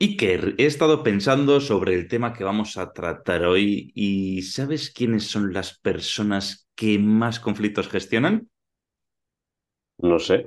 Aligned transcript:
Iker, 0.00 0.54
he 0.58 0.64
estado 0.66 1.02
pensando 1.02 1.60
sobre 1.60 1.94
el 1.94 2.08
tema 2.08 2.32
que 2.32 2.44
vamos 2.44 2.76
a 2.78 2.92
tratar 2.92 3.44
hoy 3.44 3.92
y 3.94 4.42
¿sabes 4.42 4.90
quiénes 4.90 5.24
son 5.24 5.52
las 5.52 5.78
personas 5.78 6.68
que 6.74 6.98
más 6.98 7.40
conflictos 7.40 7.88
gestionan? 7.88 8.48
No 10.12 10.18
sé. 10.28 10.40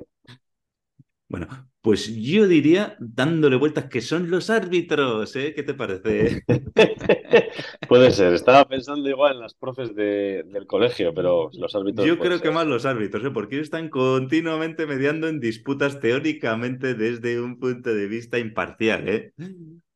Bueno, 1.28 1.69
pues 1.82 2.14
yo 2.14 2.46
diría, 2.46 2.96
dándole 3.00 3.56
vueltas, 3.56 3.86
que 3.86 4.00
son 4.02 4.30
los 4.30 4.50
árbitros, 4.50 5.34
¿eh? 5.36 5.54
¿Qué 5.54 5.62
te 5.62 5.74
parece? 5.74 6.44
Puede 7.88 8.10
ser. 8.12 8.32
Estaba 8.34 8.66
pensando 8.68 9.08
igual 9.08 9.34
en 9.34 9.40
las 9.40 9.54
profes 9.54 9.94
de- 9.94 10.42
del 10.46 10.66
colegio, 10.66 11.12
pero 11.14 11.50
los 11.54 11.74
árbitros 11.74 12.08
Yo 12.08 12.16
puede 12.16 12.32
creo 12.32 12.40
que 12.40 12.50
ser. 12.50 12.50
más 12.50 12.66
los 12.66 12.86
árbitros, 12.86 13.24
¿eh? 13.24 13.30
Porque 13.30 13.56
ellos 13.56 13.64
están 13.66 13.88
continuamente 13.88 14.86
mediando 14.86 15.28
en 15.28 15.40
disputas 15.40 16.00
teóricamente 16.00 16.94
desde 16.94 17.40
un 17.40 17.58
punto 17.58 17.90
de 17.94 18.06
vista 18.06 18.38
imparcial, 18.38 19.08
¿eh? 19.08 19.34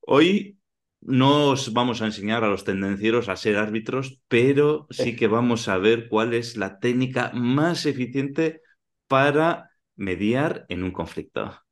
Hoy 0.00 0.58
no 1.02 1.50
os 1.50 1.72
vamos 1.74 2.02
a 2.02 2.06
enseñar 2.06 2.44
a 2.44 2.48
los 2.48 2.64
tendencieros 2.64 3.28
a 3.28 3.36
ser 3.36 3.56
árbitros, 3.56 4.20
pero 4.28 4.86
sí 4.90 5.16
que 5.16 5.28
vamos 5.28 5.68
a 5.68 5.78
ver 5.78 6.08
cuál 6.08 6.34
es 6.34 6.56
la 6.56 6.78
técnica 6.80 7.32
más 7.34 7.86
eficiente 7.86 8.62
para 9.08 9.70
mediar 9.96 10.66
en 10.68 10.84
un 10.84 10.92
conflicto. 10.92 11.63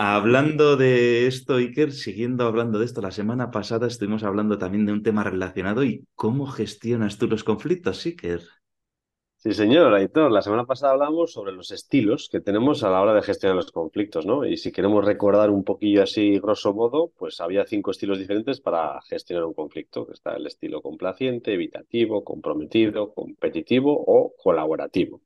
Hablando 0.00 0.76
de 0.76 1.26
esto, 1.26 1.56
Iker, 1.56 1.92
siguiendo 1.92 2.46
hablando 2.46 2.78
de 2.78 2.84
esto, 2.84 3.00
la 3.00 3.10
semana 3.10 3.50
pasada 3.50 3.88
estuvimos 3.88 4.22
hablando 4.22 4.56
también 4.56 4.86
de 4.86 4.92
un 4.92 5.02
tema 5.02 5.24
relacionado 5.24 5.82
y 5.82 6.06
cómo 6.14 6.46
gestionas 6.46 7.18
tú 7.18 7.26
los 7.26 7.42
conflictos, 7.42 8.06
Iker. 8.06 8.42
Sí, 9.40 9.52
señor, 9.52 9.94
Aitor. 9.94 10.32
La 10.32 10.42
semana 10.42 10.64
pasada 10.66 10.92
hablamos 10.92 11.32
sobre 11.32 11.52
los 11.52 11.70
estilos 11.70 12.28
que 12.30 12.40
tenemos 12.40 12.82
a 12.82 12.90
la 12.90 13.00
hora 13.00 13.14
de 13.14 13.22
gestionar 13.22 13.56
los 13.56 13.70
conflictos, 13.70 14.26
¿no? 14.26 14.44
Y 14.44 14.56
si 14.56 14.72
queremos 14.72 15.04
recordar 15.04 15.50
un 15.50 15.62
poquillo 15.62 16.02
así, 16.02 16.38
grosso 16.40 16.74
modo, 16.74 17.12
pues 17.16 17.40
había 17.40 17.64
cinco 17.64 17.92
estilos 17.92 18.18
diferentes 18.18 18.60
para 18.60 19.00
gestionar 19.02 19.44
un 19.44 19.54
conflicto. 19.54 20.06
que 20.06 20.12
Está 20.12 20.34
el 20.36 20.46
estilo 20.46 20.82
complaciente, 20.82 21.54
evitativo, 21.54 22.24
comprometido, 22.24 23.14
competitivo 23.14 23.92
o 24.06 24.34
colaborativo. 24.36 25.22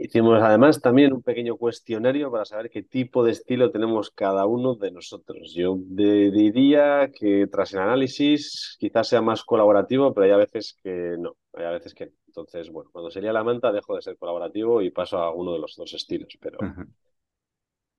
Hicimos 0.00 0.40
además 0.42 0.80
también 0.80 1.12
un 1.12 1.22
pequeño 1.22 1.56
cuestionario 1.56 2.30
para 2.30 2.44
saber 2.44 2.70
qué 2.70 2.82
tipo 2.84 3.24
de 3.24 3.32
estilo 3.32 3.70
tenemos 3.72 4.10
cada 4.10 4.46
uno 4.46 4.74
de 4.76 4.90
nosotros. 4.92 5.52
Yo 5.54 5.76
de- 5.78 6.30
diría 6.30 7.10
que 7.12 7.46
tras 7.48 7.72
el 7.74 7.80
análisis 7.80 8.76
quizás 8.78 9.08
sea 9.08 9.22
más 9.22 9.42
colaborativo, 9.44 10.14
pero 10.14 10.24
hay 10.26 10.30
a 10.32 10.36
veces 10.36 10.76
que 10.82 11.16
no, 11.18 11.36
hay 11.54 11.64
a 11.66 11.70
veces 11.70 11.94
que 11.94 12.06
no. 12.06 12.12
Entonces, 12.28 12.70
bueno, 12.70 12.90
cuando 12.92 13.10
sería 13.10 13.32
la 13.32 13.42
manta 13.44 13.72
dejo 13.72 13.96
de 13.96 14.02
ser 14.02 14.16
colaborativo 14.16 14.80
y 14.82 14.90
paso 14.90 15.18
a 15.18 15.32
uno 15.34 15.52
de 15.54 15.58
los 15.58 15.74
dos 15.76 15.92
estilos, 15.94 16.38
pero 16.40 16.66
Ajá. 16.66 16.86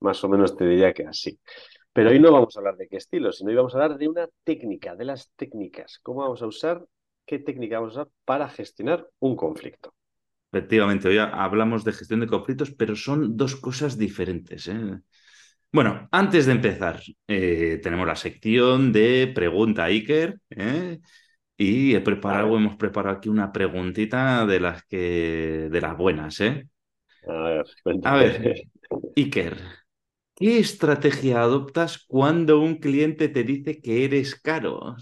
más 0.00 0.22
o 0.24 0.28
menos 0.28 0.56
te 0.56 0.66
diría 0.66 0.92
que 0.92 1.06
así. 1.06 1.38
Pero 1.92 2.10
hoy 2.10 2.20
no 2.20 2.32
vamos 2.32 2.56
a 2.56 2.60
hablar 2.60 2.76
de 2.76 2.88
qué 2.88 2.96
estilo, 2.98 3.32
sino 3.32 3.50
hoy 3.50 3.56
vamos 3.56 3.74
a 3.74 3.82
hablar 3.82 3.98
de 3.98 4.08
una 4.08 4.28
técnica, 4.44 4.96
de 4.96 5.04
las 5.04 5.30
técnicas. 5.36 6.00
¿Cómo 6.02 6.20
vamos 6.22 6.42
a 6.42 6.46
usar, 6.46 6.86
qué 7.26 7.38
técnica 7.38 7.80
vamos 7.80 7.96
a 7.98 8.02
usar 8.02 8.12
para 8.24 8.48
gestionar 8.48 9.08
un 9.20 9.36
conflicto? 9.36 9.94
Efectivamente, 10.52 11.08
hoy 11.08 11.18
hablamos 11.18 11.84
de 11.84 11.92
gestión 11.92 12.20
de 12.20 12.26
conflictos, 12.26 12.72
pero 12.72 12.96
son 12.96 13.36
dos 13.36 13.54
cosas 13.54 13.96
diferentes. 13.96 14.66
¿eh? 14.66 14.98
Bueno, 15.72 16.08
antes 16.10 16.46
de 16.46 16.52
empezar, 16.52 17.00
eh, 17.28 17.78
tenemos 17.82 18.06
la 18.06 18.16
sección 18.16 18.92
de 18.92 19.30
pregunta 19.32 19.84
Iker, 19.84 20.40
¿eh? 20.50 20.98
y 21.56 21.94
he 21.94 22.00
preparado, 22.00 22.56
hemos 22.56 22.76
preparado 22.76 23.16
aquí 23.18 23.28
una 23.28 23.52
preguntita 23.52 24.44
de 24.44 24.58
las 24.58 24.84
que, 24.86 25.68
de 25.70 25.80
las 25.80 25.96
buenas, 25.96 26.40
¿eh? 26.40 26.66
A 27.28 27.42
ver, 27.42 27.66
A 28.02 28.14
ver, 28.16 28.62
Iker, 29.14 29.56
¿qué 30.34 30.58
estrategia 30.58 31.42
adoptas 31.42 32.04
cuando 32.08 32.60
un 32.60 32.76
cliente 32.76 33.28
te 33.28 33.44
dice 33.44 33.80
que 33.80 34.04
eres 34.04 34.34
caro? 34.34 34.96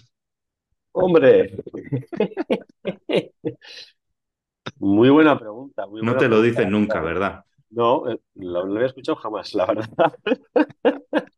Hombre, 0.93 1.57
muy 4.79 5.11
buena 5.11 5.39
pregunta, 5.39 5.87
muy 5.87 6.03
No 6.03 6.05
buena 6.05 6.19
te 6.19 6.29
lo 6.29 6.41
pregunta. 6.41 6.43
dicen 6.43 6.71
nunca, 6.71 7.01
¿verdad? 7.01 7.45
No, 7.71 8.09
eh, 8.11 8.19
lo, 8.35 8.63
no 8.63 8.67
lo 8.67 8.75
había 8.77 8.87
escuchado 8.89 9.17
jamás, 9.17 9.55
la 9.55 9.67
verdad. 9.67 10.15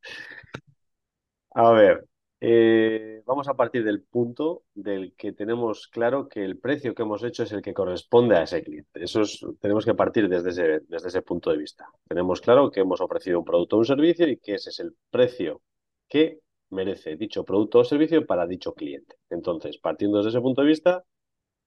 A 1.53 1.71
ver, 1.73 2.07
eh, 2.41 3.23
vamos 3.27 3.49
a 3.49 3.55
partir 3.55 3.83
del 3.85 4.03
punto 4.05 4.63
del 4.75 5.15
que 5.17 5.33
tenemos 5.33 5.89
claro 5.89 6.29
que 6.29 6.45
el 6.45 6.59
precio 6.59 6.95
que 6.95 7.03
hemos 7.03 7.23
hecho 7.25 7.43
es 7.43 7.53
el 7.53 7.61
que 7.63 7.75
corresponde 7.75 8.37
a 8.37 8.43
ese 8.45 8.63
cliente. 8.63 9.03
Eso 9.05 9.23
es, 9.23 9.45
tenemos 9.61 9.85
que 9.85 9.95
partir 9.95 10.29
desde 10.29 10.51
ese, 10.51 10.81
desde 10.89 11.09
ese 11.09 11.23
punto 11.23 11.51
de 11.51 11.59
vista. 11.59 11.87
Tenemos 12.09 12.41
claro 12.41 12.71
que 12.71 12.81
hemos 12.81 13.01
ofrecido 13.01 13.39
un 13.41 13.45
producto 13.45 13.77
o 13.77 13.79
un 13.81 13.85
servicio 13.85 14.29
y 14.29 14.37
que 14.39 14.55
ese 14.55 14.71
es 14.71 14.79
el 14.81 14.95
precio 15.11 15.61
que 16.09 16.39
merece 16.71 17.17
dicho 17.17 17.45
producto 17.45 17.81
o 17.81 17.85
servicio 17.85 18.25
para 18.27 18.47
dicho 18.47 18.75
cliente. 18.75 19.17
Entonces, 19.29 19.79
partiendo 19.79 20.19
desde 20.19 20.31
ese 20.31 20.41
punto 20.41 20.61
de 20.63 20.69
vista, 20.69 21.05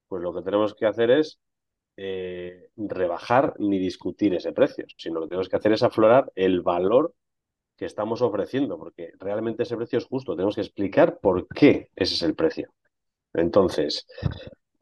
pues 0.08 0.22
lo 0.24 0.34
que 0.34 0.42
tenemos 0.44 0.76
que 0.76 0.86
hacer 0.86 1.12
es 1.12 1.40
eh, 1.98 2.70
rebajar 2.76 3.54
ni 3.60 3.80
discutir 3.80 4.34
ese 4.34 4.52
precio, 4.54 4.86
sino 4.98 5.16
lo 5.16 5.22
que 5.22 5.30
tenemos 5.30 5.50
que 5.50 5.56
hacer 5.56 5.74
es 5.74 5.84
aflorar 5.84 6.32
el 6.36 6.62
valor 6.62 7.14
que 7.76 7.86
estamos 7.86 8.22
ofreciendo, 8.22 8.78
porque 8.78 9.12
realmente 9.20 9.64
ese 9.64 9.78
precio 9.78 9.98
es 9.98 10.06
justo. 10.06 10.36
Tenemos 10.36 10.56
que 10.56 10.62
explicar 10.62 11.20
por 11.20 11.48
qué 11.48 11.90
ese 11.96 12.16
es 12.16 12.22
el 12.24 12.36
precio. 12.36 12.74
Entonces, 13.34 14.06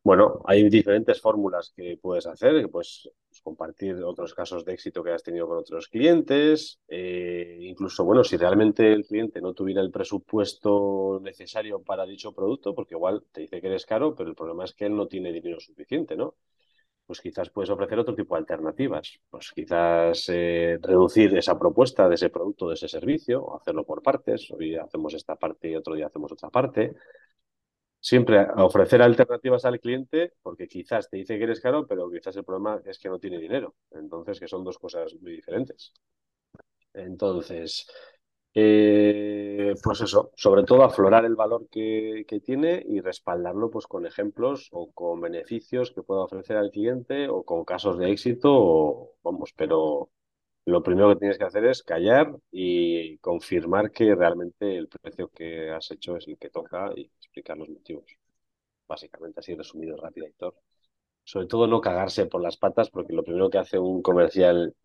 bueno, 0.04 0.42
hay 0.46 0.68
diferentes 0.70 1.22
fórmulas 1.22 1.74
que 1.76 1.98
puedes 2.02 2.26
hacer, 2.26 2.68
puedes 2.70 3.10
compartir 3.44 3.96
otros 4.04 4.34
casos 4.34 4.66
de 4.66 4.74
éxito 4.74 5.04
que 5.04 5.12
has 5.12 5.24
tenido 5.24 5.48
con 5.48 5.60
otros 5.60 5.88
clientes, 5.88 6.80
eh, 6.88 7.58
incluso, 7.62 8.04
bueno, 8.04 8.24
si 8.24 8.36
realmente 8.36 8.92
el 8.92 9.06
cliente 9.06 9.42
no 9.42 9.54
tuviera 9.54 9.82
el 9.82 9.92
presupuesto 9.92 11.20
necesario 11.22 11.84
para 11.84 12.06
dicho 12.06 12.34
producto, 12.34 12.74
porque 12.74 12.96
igual 12.96 13.24
te 13.32 13.42
dice 13.42 13.62
que 13.62 13.68
eres 13.68 13.86
caro, 13.86 14.16
pero 14.16 14.30
el 14.30 14.36
problema 14.36 14.66
es 14.66 14.74
que 14.74 14.86
él 14.86 14.96
no 14.96 15.08
tiene 15.08 15.32
dinero 15.32 15.60
suficiente, 15.60 16.16
¿no? 16.16 16.36
Pues 17.12 17.20
quizás 17.20 17.50
puedes 17.50 17.70
ofrecer 17.70 18.00
otro 18.00 18.16
tipo 18.16 18.36
de 18.36 18.40
alternativas. 18.40 19.20
Pues 19.30 19.52
quizás 19.52 20.30
eh, 20.30 20.80
reducir 20.82 21.36
esa 21.36 21.60
propuesta 21.60 22.08
de 22.08 22.16
ese 22.16 22.30
producto, 22.30 22.70
de 22.70 22.76
ese 22.76 22.88
servicio, 22.88 23.44
o 23.44 23.58
hacerlo 23.58 23.84
por 23.86 24.02
partes. 24.02 24.50
Hoy 24.50 24.78
hacemos 24.78 25.14
esta 25.14 25.36
parte 25.36 25.70
y 25.70 25.76
otro 25.76 25.94
día 25.94 26.06
hacemos 26.08 26.32
otra 26.32 26.50
parte. 26.50 26.96
Siempre 28.00 28.48
ofrecer 28.56 29.02
alternativas 29.02 29.66
al 29.66 29.82
cliente, 29.82 30.36
porque 30.42 30.70
quizás 30.70 31.10
te 31.10 31.18
dice 31.18 31.38
que 31.38 31.44
eres 31.44 31.60
caro, 31.60 31.86
pero 31.86 32.10
quizás 32.10 32.38
el 32.38 32.46
problema 32.46 32.82
es 32.86 32.98
que 32.98 33.10
no 33.10 33.20
tiene 33.20 33.40
dinero. 33.40 33.76
Entonces, 33.92 34.40
que 34.40 34.48
son 34.48 34.64
dos 34.64 34.80
cosas 34.80 35.14
muy 35.20 35.34
diferentes. 35.34 35.92
Entonces, 36.94 37.88
eh, 38.54 39.76
pues 39.82 40.02
eso, 40.02 40.32
sobre 40.36 40.64
todo 40.64 40.84
aflorar 40.84 41.26
el 41.26 41.36
valor 41.36 41.68
que, 41.70 42.26
tiene 42.46 42.84
y 42.88 43.00
respaldarlo 43.00 43.70
pues 43.70 43.88
con 43.88 44.06
ejemplos 44.06 44.70
o 44.72 44.92
con 44.92 45.22
beneficios 45.22 45.92
que 45.92 46.04
pueda 46.04 46.22
ofrecer 46.24 46.58
al 46.58 46.72
cliente 46.72 47.28
o 47.30 47.44
con 47.44 47.64
casos 47.66 47.98
de 47.98 48.12
éxito, 48.12 48.50
o, 48.54 49.16
vamos, 49.24 49.54
pero 49.56 50.10
lo 50.66 50.84
primero 50.84 51.10
que 51.10 51.18
tienes 51.18 51.38
que 51.38 51.44
hacer 51.46 51.66
es 51.66 51.84
callar 51.84 52.36
y 52.52 53.18
confirmar 53.20 53.92
que 53.92 54.16
realmente 54.16 54.78
el 54.78 54.88
precio 54.88 55.30
que 55.30 55.72
has 55.72 55.90
hecho 55.92 56.18
es 56.18 56.28
el 56.28 56.38
que 56.38 56.50
toca 56.50 56.92
y 56.96 57.06
explicar 57.18 57.58
los 57.58 57.70
motivos. 57.70 58.06
Básicamente 58.88 59.40
así 59.40 59.56
resumido 59.56 59.98
rápido, 59.98 60.28
Héctor. 60.28 60.56
Sobre 61.24 61.48
todo 61.48 61.68
no 61.68 61.82
cagarse 61.82 62.26
por 62.26 62.42
las 62.42 62.58
patas 62.58 62.90
porque 62.90 63.14
lo 63.14 63.24
primero 63.24 63.50
que 63.50 63.58
hace 63.60 63.80
un 63.80 64.02
comercial 64.02 64.76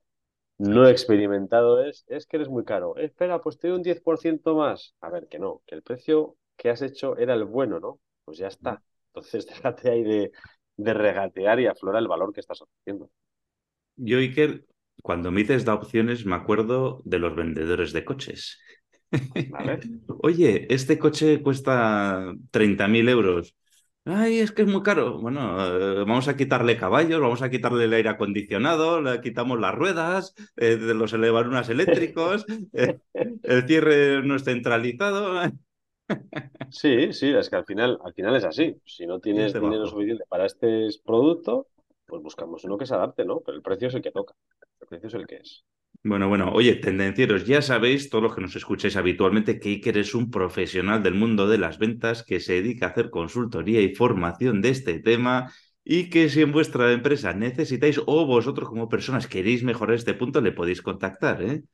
no 0.59 0.89
experimentado 0.89 1.83
es, 1.85 2.05
es 2.09 2.27
que 2.27 2.37
eres 2.37 2.49
muy 2.49 2.65
caro. 2.65 2.97
Espera, 2.97 3.41
pues 3.41 3.59
te 3.59 3.69
doy 3.69 3.77
un 3.79 3.83
10% 3.83 4.57
más. 4.57 4.95
A 5.01 5.11
ver, 5.11 5.29
que 5.29 5.39
no, 5.39 5.63
que 5.67 5.75
el 5.75 5.83
precio 5.83 6.37
que 6.57 6.71
has 6.71 6.83
hecho 6.83 7.17
era 7.19 7.35
el 7.35 7.45
bueno, 7.45 7.81
¿no? 7.81 8.01
Pues 8.25 8.39
ya 8.39 8.49
está. 8.49 8.83
Entonces 9.09 9.47
déjate 9.49 9.91
ahí 9.91 10.03
de, 10.05 10.33
de 10.77 10.95
regatear 10.95 11.61
y 11.61 11.67
aflora 11.67 11.99
el 11.99 12.09
valor 12.09 12.33
que 12.33 12.41
estás 12.41 12.63
ofreciendo. 12.63 13.11
Yo, 13.97 14.19
Iker, 14.19 14.67
cuando 15.03 15.31
me 15.31 15.41
dices 15.43 15.65
da 15.65 15.75
opciones, 15.75 16.27
me 16.27 16.35
acuerdo 16.37 17.03
de 17.05 17.19
los 17.19 17.35
vendedores 17.37 17.93
de 17.93 18.05
coches. 18.05 18.59
Oye, 20.23 20.67
este 20.75 20.99
coche 20.99 21.43
cuesta 21.43 22.35
30.000 22.51 23.09
euros. 23.09 23.55
Ay, 24.09 24.39
es 24.39 24.53
que 24.53 24.63
es 24.63 24.69
muy 24.69 24.83
caro. 24.85 25.19
Bueno, 25.19 25.57
eh, 25.67 26.05
vamos 26.07 26.29
a 26.29 26.37
quitarle 26.37 26.77
caballos, 26.77 27.21
vamos 27.21 27.43
a 27.43 27.51
quitarle 27.51 27.85
el 27.85 27.93
aire 27.93 28.09
acondicionado, 28.09 29.03
le 29.03 29.21
quitamos 29.21 29.59
las 29.59 29.75
ruedas, 29.75 30.33
eh, 30.57 30.77
los 30.77 31.13
elevarunas 31.13 31.69
eléctricos, 31.71 32.47
eh, 32.73 33.01
el 33.43 33.67
cierre 33.67 34.23
no 34.23 34.37
es 34.37 34.45
centralizado. 34.45 35.41
Sí, 36.71 37.13
sí, 37.13 37.31
es 37.31 37.51
que 37.51 37.57
al 37.57 37.65
final, 37.65 37.99
al 38.05 38.15
final 38.15 38.37
es 38.37 38.45
así. 38.45 38.81
Si 38.85 39.07
no 39.09 39.19
tienes 39.19 39.53
dinero 39.53 39.81
bajo. 39.81 39.87
suficiente 39.91 40.25
para 40.29 40.47
este 40.47 40.87
producto, 41.05 41.67
pues 42.07 42.23
buscamos 42.23 42.63
uno 42.63 42.79
que 42.79 42.87
se 42.87 42.95
adapte, 42.95 43.25
¿no? 43.25 43.41
Pero 43.41 43.57
el 43.57 43.63
precio 43.63 43.89
es 43.89 43.95
el 43.95 44.03
que 44.03 44.13
toca. 44.13 44.35
El 44.81 44.87
precio 44.87 45.09
es 45.09 45.15
el 45.15 45.27
que 45.27 45.37
es. 45.37 45.65
Bueno, 46.09 46.29
bueno, 46.29 46.53
oye, 46.53 46.77
tendencieros, 46.77 47.47
ya 47.47 47.61
sabéis, 47.61 48.11
todos 48.11 48.23
los 48.23 48.35
que 48.37 48.41
nos 48.41 48.55
escucháis 48.55 48.97
habitualmente, 48.97 49.59
que 49.59 49.71
Iker 49.71 49.99
es 49.99 50.15
un 50.15 50.31
profesional 50.31 51.03
del 51.03 51.15
mundo 51.15 51.49
de 51.49 51.59
las 51.59 51.79
ventas 51.81 52.23
que 52.23 52.39
se 52.39 52.53
dedica 52.53 52.87
a 52.87 52.91
hacer 52.91 53.11
consultoría 53.11 53.81
y 53.81 53.93
formación 53.93 54.63
de 54.63 54.69
este 54.69 55.01
tema 55.01 55.53
y 55.83 56.09
que 56.09 56.29
si 56.29 56.43
en 56.43 56.53
vuestra 56.53 56.93
empresa 56.93 57.33
necesitáis 57.33 58.01
o 58.07 58.25
vosotros 58.25 58.69
como 58.69 58.89
personas 58.89 59.27
queréis 59.27 59.65
mejorar 59.65 59.97
este 59.97 60.15
punto, 60.15 60.41
le 60.41 60.53
podéis 60.53 60.81
contactar, 60.81 61.43
¿eh? 61.43 61.65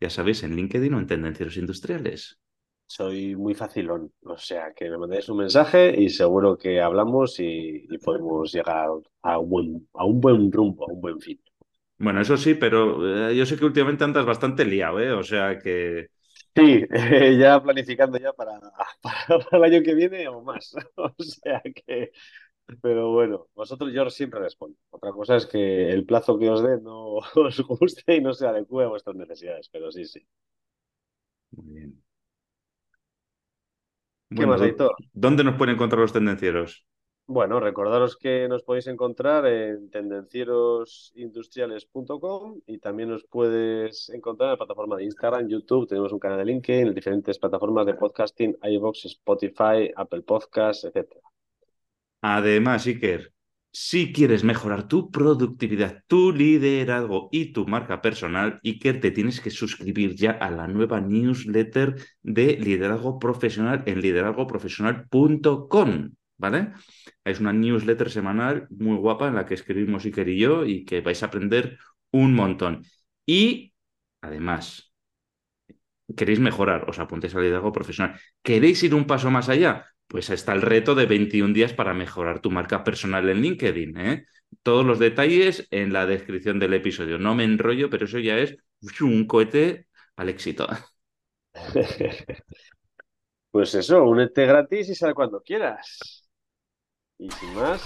Ya 0.00 0.08
sabéis, 0.08 0.42
en 0.44 0.56
LinkedIn 0.56 0.94
o 0.94 0.98
en 0.98 1.06
Tendencieros 1.06 1.58
Industriales. 1.58 2.38
soy 2.86 3.36
muy 3.36 3.52
facilón. 3.52 4.10
O 4.22 4.38
sea, 4.38 4.72
que 4.72 4.88
me 4.88 4.96
mandéis 4.96 5.28
un 5.28 5.36
mensaje 5.36 5.94
y 6.00 6.08
seguro 6.08 6.56
que 6.56 6.80
hablamos 6.80 7.38
y, 7.38 7.86
podemos 8.02 8.50
llegar 8.50 8.88
a 9.20 9.36
buen, 9.36 9.86
a 9.92 10.06
un 10.06 10.22
buen 10.22 10.50
rumbo, 10.50 10.88
a 10.88 10.92
un 10.94 11.02
buen 11.02 11.20
fin. 11.20 11.38
Bueno, 12.04 12.20
eso 12.20 12.36
sí, 12.36 12.54
pero 12.54 13.30
eh, 13.30 13.36
yo 13.36 13.46
sé 13.46 13.56
que 13.56 13.64
últimamente 13.64 14.04
andas 14.04 14.26
bastante 14.26 14.64
liado, 14.64 15.00
¿eh? 15.00 15.12
O 15.12 15.22
sea 15.22 15.58
que... 15.58 16.08
Sí, 16.56 16.84
ya 17.40 17.60
planificando 17.62 18.18
ya 18.18 18.32
para, 18.36 18.60
para, 19.00 19.46
el 19.52 19.64
año 19.64 19.82
que 19.82 19.94
viene 19.94 20.28
o 20.28 20.42
más. 20.42 20.74
O 20.96 21.14
sea 21.22 21.60
que, 21.62 22.12
pero 22.82 23.12
bueno, 23.12 23.48
vosotros 23.54 23.92
yo 23.92 24.08
siempre 24.10 24.40
respondo. 24.40 24.78
Otra 24.90 25.12
cosa 25.12 25.36
es 25.36 25.46
que 25.46 25.90
el 25.90 26.06
plazo 26.06 26.38
que 26.38 26.50
os 26.50 26.62
dé 26.62 26.80
no 26.80 27.16
os 27.36 27.60
guste 27.62 28.16
y 28.16 28.20
no 28.22 28.34
se 28.34 28.46
adecue 28.48 28.84
a 28.84 28.88
vuestras 28.88 29.16
necesidades, 29.16 29.68
pero 29.70 29.90
sí, 29.92 30.04
sí. 30.06 30.26
Muy 31.52 31.72
bien. 31.74 32.02
¿Qué 34.34 34.46
Bueno, 34.46 34.46
más, 34.46 34.60
¿dó- 34.60 34.62
Aitor? 34.62 34.94
¿dónde 35.12 35.44
nos 35.44 35.56
pueden 35.56 35.74
encontrar 35.76 36.00
los 36.02 36.12
tendencieros? 36.12 36.86
Bueno, 37.26 37.58
recordaros 37.58 38.18
que 38.18 38.46
nos 38.48 38.62
podéis 38.62 38.86
encontrar 38.86 39.46
en 39.46 39.88
tendencierosindustriales.com 39.88 42.60
y 42.66 42.76
también 42.78 43.08
nos 43.08 43.24
puedes 43.24 44.10
encontrar 44.10 44.48
en 44.48 44.52
la 44.52 44.58
plataforma 44.58 44.96
de 44.96 45.04
Instagram, 45.04 45.48
YouTube, 45.48 45.88
tenemos 45.88 46.12
un 46.12 46.18
canal 46.18 46.36
de 46.36 46.44
LinkedIn, 46.44 46.88
en 46.88 46.94
diferentes 46.94 47.38
plataformas 47.38 47.86
de 47.86 47.94
podcasting, 47.94 48.58
iVoox, 48.62 49.06
Spotify, 49.06 49.90
Apple 49.96 50.20
Podcasts, 50.20 50.84
etcétera. 50.84 51.22
Además, 52.20 52.86
Iker, 52.86 53.32
si 53.72 54.12
quieres 54.12 54.44
mejorar 54.44 54.86
tu 54.86 55.10
productividad, 55.10 56.02
tu 56.06 56.30
liderazgo 56.30 57.30
y 57.32 57.54
tu 57.54 57.66
marca 57.66 58.02
personal, 58.02 58.60
Iker, 58.62 59.00
te 59.00 59.10
tienes 59.10 59.40
que 59.40 59.50
suscribir 59.50 60.14
ya 60.14 60.32
a 60.32 60.50
la 60.50 60.68
nueva 60.68 61.00
newsletter 61.00 61.94
de 62.22 62.58
liderazgo 62.58 63.18
profesional 63.18 63.82
en 63.86 64.02
liderazgoprofesional.com, 64.02 66.10
¿vale? 66.36 66.72
Es 67.24 67.40
una 67.40 67.52
newsletter 67.52 68.10
semanal 68.10 68.66
muy 68.70 68.96
guapa 68.96 69.28
en 69.28 69.34
la 69.36 69.46
que 69.46 69.54
escribimos 69.54 70.04
Iker 70.04 70.28
y 70.28 70.38
yo 70.38 70.64
y 70.66 70.84
que 70.84 71.00
vais 71.00 71.22
a 71.22 71.26
aprender 71.26 71.78
un 72.10 72.34
montón. 72.34 72.84
Y 73.26 73.72
además, 74.20 74.92
queréis 76.16 76.40
mejorar, 76.40 76.88
os 76.88 76.98
apuntéis 76.98 77.34
al 77.34 77.42
liderazgo 77.42 77.72
profesional. 77.72 78.18
¿Queréis 78.42 78.82
ir 78.82 78.94
un 78.94 79.06
paso 79.06 79.30
más 79.30 79.48
allá? 79.48 79.86
Pues 80.06 80.30
está 80.30 80.52
el 80.52 80.62
reto 80.62 80.94
de 80.94 81.06
21 81.06 81.54
días 81.54 81.72
para 81.72 81.94
mejorar 81.94 82.40
tu 82.40 82.50
marca 82.50 82.84
personal 82.84 83.28
en 83.28 83.40
LinkedIn. 83.40 83.96
¿eh? 83.98 84.26
Todos 84.62 84.84
los 84.84 84.98
detalles 84.98 85.66
en 85.70 85.92
la 85.92 86.06
descripción 86.06 86.58
del 86.58 86.74
episodio. 86.74 87.18
No 87.18 87.34
me 87.34 87.44
enrollo, 87.44 87.90
pero 87.90 88.04
eso 88.04 88.18
ya 88.18 88.38
es 88.38 88.56
un 89.00 89.26
cohete 89.26 89.88
al 90.16 90.28
éxito. 90.28 90.66
Pues 93.50 93.72
eso, 93.76 94.02
únete 94.02 94.46
gratis 94.46 94.88
y 94.88 94.96
sal 94.96 95.14
cuando 95.14 95.40
quieras. 95.40 96.23
Y 97.16 97.30
sin 97.30 97.54
más, 97.54 97.80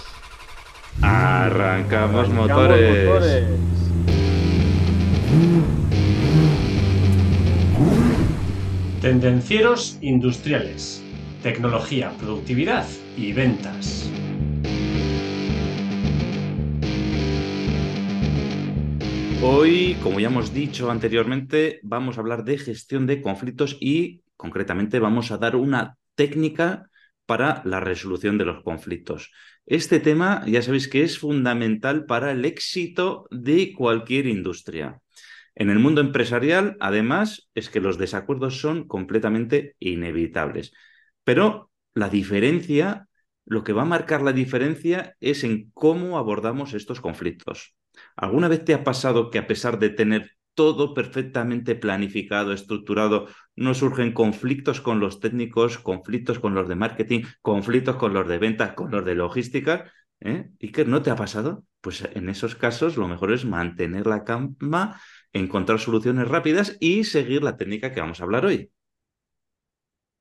Arrancamos, 1.03 2.27
arrancamos 2.27 2.29
motores. 2.29 3.05
motores. 3.05 3.47
Tendencieros 9.01 9.99
industriales. 10.01 11.03
Tecnología, 11.43 12.11
productividad 12.17 12.87
y 13.15 13.31
ventas. 13.33 14.09
Hoy, 19.43 19.95
como 20.01 20.19
ya 20.19 20.29
hemos 20.29 20.55
dicho 20.55 20.89
anteriormente, 20.89 21.79
vamos 21.83 22.17
a 22.17 22.21
hablar 22.21 22.43
de 22.45 22.57
gestión 22.57 23.05
de 23.05 23.21
conflictos 23.21 23.77
y 23.79 24.23
concretamente 24.35 24.97
vamos 24.97 25.29
a 25.29 25.37
dar 25.37 25.55
una 25.55 25.97
técnica 26.15 26.88
para 27.29 27.61
la 27.63 27.79
resolución 27.79 28.39
de 28.39 28.45
los 28.45 28.63
conflictos. 28.63 29.31
Este 29.67 29.99
tema 29.99 30.43
ya 30.47 30.63
sabéis 30.63 30.87
que 30.87 31.03
es 31.03 31.19
fundamental 31.19 32.05
para 32.05 32.31
el 32.31 32.43
éxito 32.43 33.27
de 33.29 33.71
cualquier 33.77 34.25
industria. 34.25 34.99
En 35.53 35.69
el 35.69 35.77
mundo 35.77 36.01
empresarial, 36.01 36.75
además, 36.79 37.47
es 37.53 37.69
que 37.69 37.81
los 37.81 37.99
desacuerdos 37.99 38.59
son 38.59 38.87
completamente 38.87 39.75
inevitables. 39.77 40.73
Pero 41.23 41.69
la 41.93 42.09
diferencia, 42.09 43.07
lo 43.45 43.63
que 43.63 43.73
va 43.73 43.83
a 43.83 43.93
marcar 43.93 44.23
la 44.23 44.33
diferencia 44.33 45.15
es 45.19 45.43
en 45.43 45.69
cómo 45.75 46.17
abordamos 46.17 46.73
estos 46.73 46.99
conflictos. 46.99 47.75
¿Alguna 48.15 48.47
vez 48.47 48.65
te 48.65 48.73
ha 48.73 48.83
pasado 48.83 49.29
que 49.29 49.37
a 49.37 49.45
pesar 49.45 49.77
de 49.77 49.91
tener 49.91 50.31
todo 50.55 50.95
perfectamente 50.95 51.75
planificado, 51.75 52.53
estructurado, 52.53 53.27
no 53.59 53.73
surgen 53.73 54.13
conflictos 54.13 54.81
con 54.81 54.99
los 54.99 55.19
técnicos, 55.19 55.77
conflictos 55.77 56.39
con 56.39 56.55
los 56.55 56.67
de 56.67 56.75
marketing, 56.75 57.23
conflictos 57.41 57.97
con 57.97 58.13
los 58.13 58.27
de 58.27 58.37
ventas, 58.37 58.73
con 58.73 58.89
los 58.91 59.05
de 59.05 59.15
logística? 59.15 59.91
¿Eh? 60.21 60.49
¿Y 60.59 60.71
qué 60.71 60.85
no 60.85 61.01
te 61.01 61.11
ha 61.11 61.15
pasado? 61.15 61.65
Pues 61.81 62.07
en 62.13 62.29
esos 62.29 62.55
casos 62.55 62.97
lo 62.97 63.07
mejor 63.07 63.31
es 63.33 63.45
mantener 63.45 64.07
la 64.07 64.23
calma, 64.23 64.99
encontrar 65.33 65.79
soluciones 65.79 66.27
rápidas 66.27 66.77
y 66.79 67.03
seguir 67.03 67.43
la 67.43 67.57
técnica 67.57 67.91
que 67.91 68.01
vamos 68.01 68.19
a 68.19 68.23
hablar 68.23 68.45
hoy. 68.45 68.71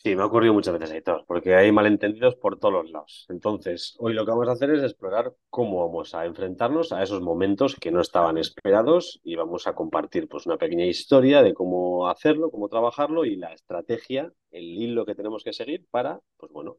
Sí, 0.01 0.15
me 0.15 0.23
ha 0.23 0.27
ocurrido 0.27 0.55
muchas 0.55 0.79
veces, 0.79 0.93
Aitor, 0.93 1.25
porque 1.27 1.57
hay 1.57 1.73
malentendidos 1.73 2.37
por 2.37 2.57
todos 2.57 2.73
los 2.73 2.91
lados. 2.93 3.27
Entonces, 3.29 3.97
hoy 3.99 4.15
lo 4.15 4.25
que 4.25 4.31
vamos 4.31 4.49
a 4.49 4.53
hacer 4.53 4.71
es 4.71 4.83
explorar 4.83 5.35
cómo 5.51 5.85
vamos 5.85 6.15
a 6.15 6.25
enfrentarnos 6.25 6.93
a 6.93 7.03
esos 7.03 7.21
momentos 7.21 7.75
que 7.75 7.91
no 7.91 8.01
estaban 8.01 8.39
esperados 8.39 9.21
y 9.25 9.35
vamos 9.35 9.67
a 9.67 9.75
compartir 9.75 10.29
pues, 10.29 10.47
una 10.47 10.57
pequeña 10.57 10.87
historia 10.87 11.43
de 11.43 11.53
cómo 11.53 12.09
hacerlo, 12.09 12.51
cómo 12.53 12.69
trabajarlo 12.69 13.25
y 13.25 13.35
la 13.35 13.53
estrategia, 13.53 14.33
el 14.53 14.65
hilo 14.65 15.05
que 15.05 15.17
tenemos 15.17 15.43
que 15.43 15.53
seguir 15.53 15.85
para, 15.91 16.21
pues 16.37 16.53
bueno, 16.53 16.77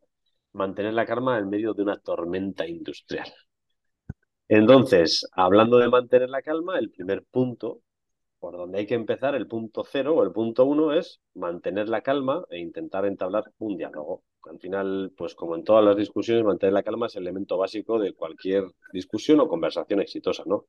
mantener 0.54 0.94
la 0.94 1.06
calma 1.06 1.38
en 1.40 1.50
medio 1.50 1.74
de 1.74 1.84
una 1.84 1.98
tormenta 2.00 2.66
industrial. 2.68 3.32
Entonces, 4.48 5.28
hablando 5.34 5.78
de 5.78 5.90
mantener 5.90 6.30
la 6.30 6.42
calma, 6.42 6.80
el 6.80 6.90
primer 6.90 7.26
punto 7.26 7.82
por 8.40 8.58
donde 8.58 8.80
hay 8.80 8.88
que 8.88 8.96
empezar, 8.96 9.36
el 9.36 9.48
punto 9.48 9.84
cero 9.90 10.16
o 10.16 10.24
el 10.24 10.32
punto 10.32 10.66
uno 10.66 10.94
es 10.94 11.22
mantener 11.34 11.90
la 11.90 12.02
calma 12.02 12.46
e 12.50 12.60
intentar 12.60 13.06
entablar 13.06 13.52
un 13.60 13.78
diálogo. 13.78 14.24
Al 14.44 14.60
final, 14.60 15.14
pues 15.18 15.36
como 15.36 15.56
en 15.56 15.64
todas 15.64 15.84
las 15.84 15.98
discusiones, 15.98 16.46
mantener 16.46 16.74
la 16.74 16.84
calma 16.84 17.08
es 17.08 17.16
el 17.16 17.24
elemento 17.24 17.58
básico 17.58 18.00
de 18.00 18.14
cualquier 18.14 18.64
discusión 18.94 19.40
o 19.42 19.48
conversación 19.48 20.02
exitosa, 20.02 20.44
¿no? 20.46 20.66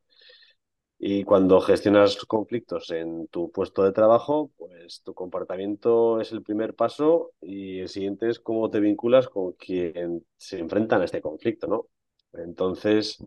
Y 1.02 1.24
cuando 1.24 1.60
gestionas 1.62 2.16
conflictos 2.26 2.90
en 2.90 3.26
tu 3.28 3.50
puesto 3.50 3.82
de 3.84 3.92
trabajo, 3.92 4.50
pues 4.58 5.02
tu 5.02 5.14
comportamiento 5.14 6.20
es 6.20 6.30
el 6.32 6.42
primer 6.42 6.74
paso 6.74 7.32
y 7.40 7.80
el 7.80 7.88
siguiente 7.88 8.28
es 8.28 8.38
cómo 8.38 8.68
te 8.68 8.80
vinculas 8.80 9.28
con 9.28 9.52
quien 9.52 10.26
se 10.36 10.58
enfrentan 10.58 11.00
a 11.00 11.06
este 11.06 11.22
conflicto, 11.22 11.68
¿no? 11.68 11.86
Entonces, 12.34 13.24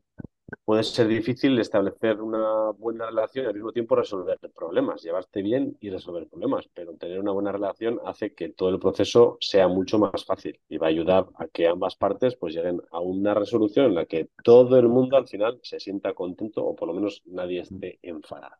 puede 0.65 0.83
ser 0.83 1.07
difícil 1.07 1.59
establecer 1.59 2.21
una 2.21 2.71
buena 2.71 3.07
relación 3.07 3.45
y 3.45 3.47
al 3.49 3.53
mismo 3.55 3.71
tiempo 3.71 3.95
resolver 3.95 4.39
problemas, 4.55 5.03
llevarte 5.03 5.41
bien 5.41 5.77
y 5.81 5.89
resolver 5.89 6.27
problemas, 6.27 6.69
pero 6.73 6.95
tener 6.95 7.19
una 7.19 7.31
buena 7.31 7.51
relación 7.51 7.99
hace 8.05 8.33
que 8.33 8.49
todo 8.49 8.69
el 8.69 8.79
proceso 8.79 9.37
sea 9.41 9.67
mucho 9.67 9.99
más 9.99 10.25
fácil 10.25 10.59
y 10.69 10.77
va 10.77 10.87
a 10.87 10.89
ayudar 10.89 11.27
a 11.35 11.47
que 11.47 11.67
ambas 11.67 11.95
partes 11.95 12.35
pues 12.35 12.53
lleguen 12.53 12.81
a 12.91 12.99
una 12.99 13.33
resolución 13.33 13.87
en 13.87 13.95
la 13.95 14.05
que 14.05 14.29
todo 14.43 14.77
el 14.79 14.87
mundo 14.87 15.17
al 15.17 15.27
final 15.27 15.59
se 15.63 15.79
sienta 15.79 16.13
contento 16.13 16.63
o 16.63 16.75
por 16.75 16.87
lo 16.87 16.93
menos 16.93 17.21
nadie 17.25 17.61
esté 17.61 17.99
enfadado. 18.01 18.55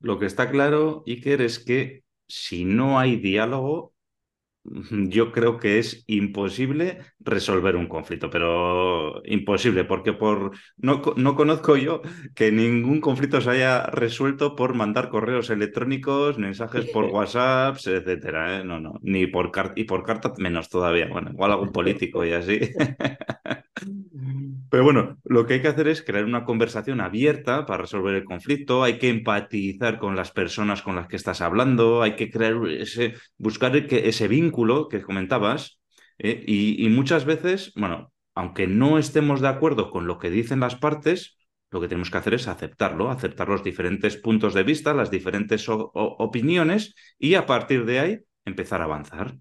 Lo 0.00 0.18
que 0.18 0.26
está 0.26 0.50
claro, 0.50 1.02
Iker, 1.06 1.40
es 1.40 1.58
que 1.58 2.04
si 2.28 2.64
no 2.64 2.98
hay 2.98 3.16
diálogo, 3.16 3.94
yo 5.08 5.32
creo 5.32 5.58
que 5.58 5.78
es 5.78 6.04
imposible 6.06 6.98
resolver 7.20 7.76
un 7.76 7.86
conflicto, 7.88 8.30
pero 8.30 9.22
imposible, 9.24 9.84
porque 9.84 10.12
por 10.12 10.52
no, 10.76 11.02
no 11.16 11.34
conozco 11.36 11.76
yo 11.76 12.02
que 12.34 12.52
ningún 12.52 13.00
conflicto 13.00 13.40
se 13.40 13.50
haya 13.50 13.84
resuelto 13.86 14.54
por 14.56 14.74
mandar 14.74 15.08
correos 15.08 15.50
electrónicos, 15.50 16.38
mensajes 16.38 16.86
por 16.86 17.04
WhatsApp, 17.12 17.76
etcétera. 17.76 18.60
¿eh? 18.60 18.64
No, 18.64 18.80
no, 18.80 18.94
ni 19.02 19.26
por 19.26 19.50
carta 19.50 19.74
y 19.76 19.84
por 19.84 20.04
carta 20.04 20.32
menos 20.38 20.68
todavía. 20.68 21.08
Bueno, 21.08 21.30
igual 21.30 21.52
algún 21.52 21.72
político 21.72 22.24
y 22.24 22.32
así. 22.32 22.58
Pero 24.70 24.84
bueno, 24.84 25.18
lo 25.24 25.46
que 25.46 25.54
hay 25.54 25.62
que 25.62 25.68
hacer 25.68 25.88
es 25.88 26.02
crear 26.02 26.24
una 26.24 26.44
conversación 26.44 27.00
abierta 27.00 27.66
para 27.66 27.82
resolver 27.82 28.14
el 28.14 28.24
conflicto, 28.24 28.82
hay 28.82 28.98
que 28.98 29.08
empatizar 29.08 29.98
con 29.98 30.16
las 30.16 30.32
personas 30.32 30.82
con 30.82 30.96
las 30.96 31.06
que 31.08 31.16
estás 31.16 31.40
hablando, 31.40 32.02
hay 32.02 32.16
que 32.16 32.30
crear 32.30 32.54
ese, 32.68 33.14
buscar 33.38 33.76
ese 33.76 34.28
vínculo 34.28 34.88
que 34.88 35.02
comentabas, 35.02 35.80
¿eh? 36.18 36.42
y, 36.46 36.84
y 36.84 36.88
muchas 36.88 37.24
veces, 37.24 37.72
bueno, 37.76 38.12
aunque 38.34 38.66
no 38.66 38.98
estemos 38.98 39.40
de 39.40 39.48
acuerdo 39.48 39.90
con 39.90 40.06
lo 40.06 40.18
que 40.18 40.30
dicen 40.30 40.60
las 40.60 40.76
partes, 40.76 41.36
lo 41.70 41.80
que 41.80 41.88
tenemos 41.88 42.10
que 42.10 42.18
hacer 42.18 42.34
es 42.34 42.48
aceptarlo, 42.48 43.10
aceptar 43.10 43.48
los 43.48 43.62
diferentes 43.62 44.16
puntos 44.16 44.54
de 44.54 44.62
vista, 44.62 44.94
las 44.94 45.10
diferentes 45.10 45.66
opiniones 45.68 46.94
y 47.18 47.34
a 47.34 47.46
partir 47.46 47.84
de 47.84 47.98
ahí 47.98 48.20
empezar 48.44 48.80
a 48.80 48.84
avanzar. 48.84 49.36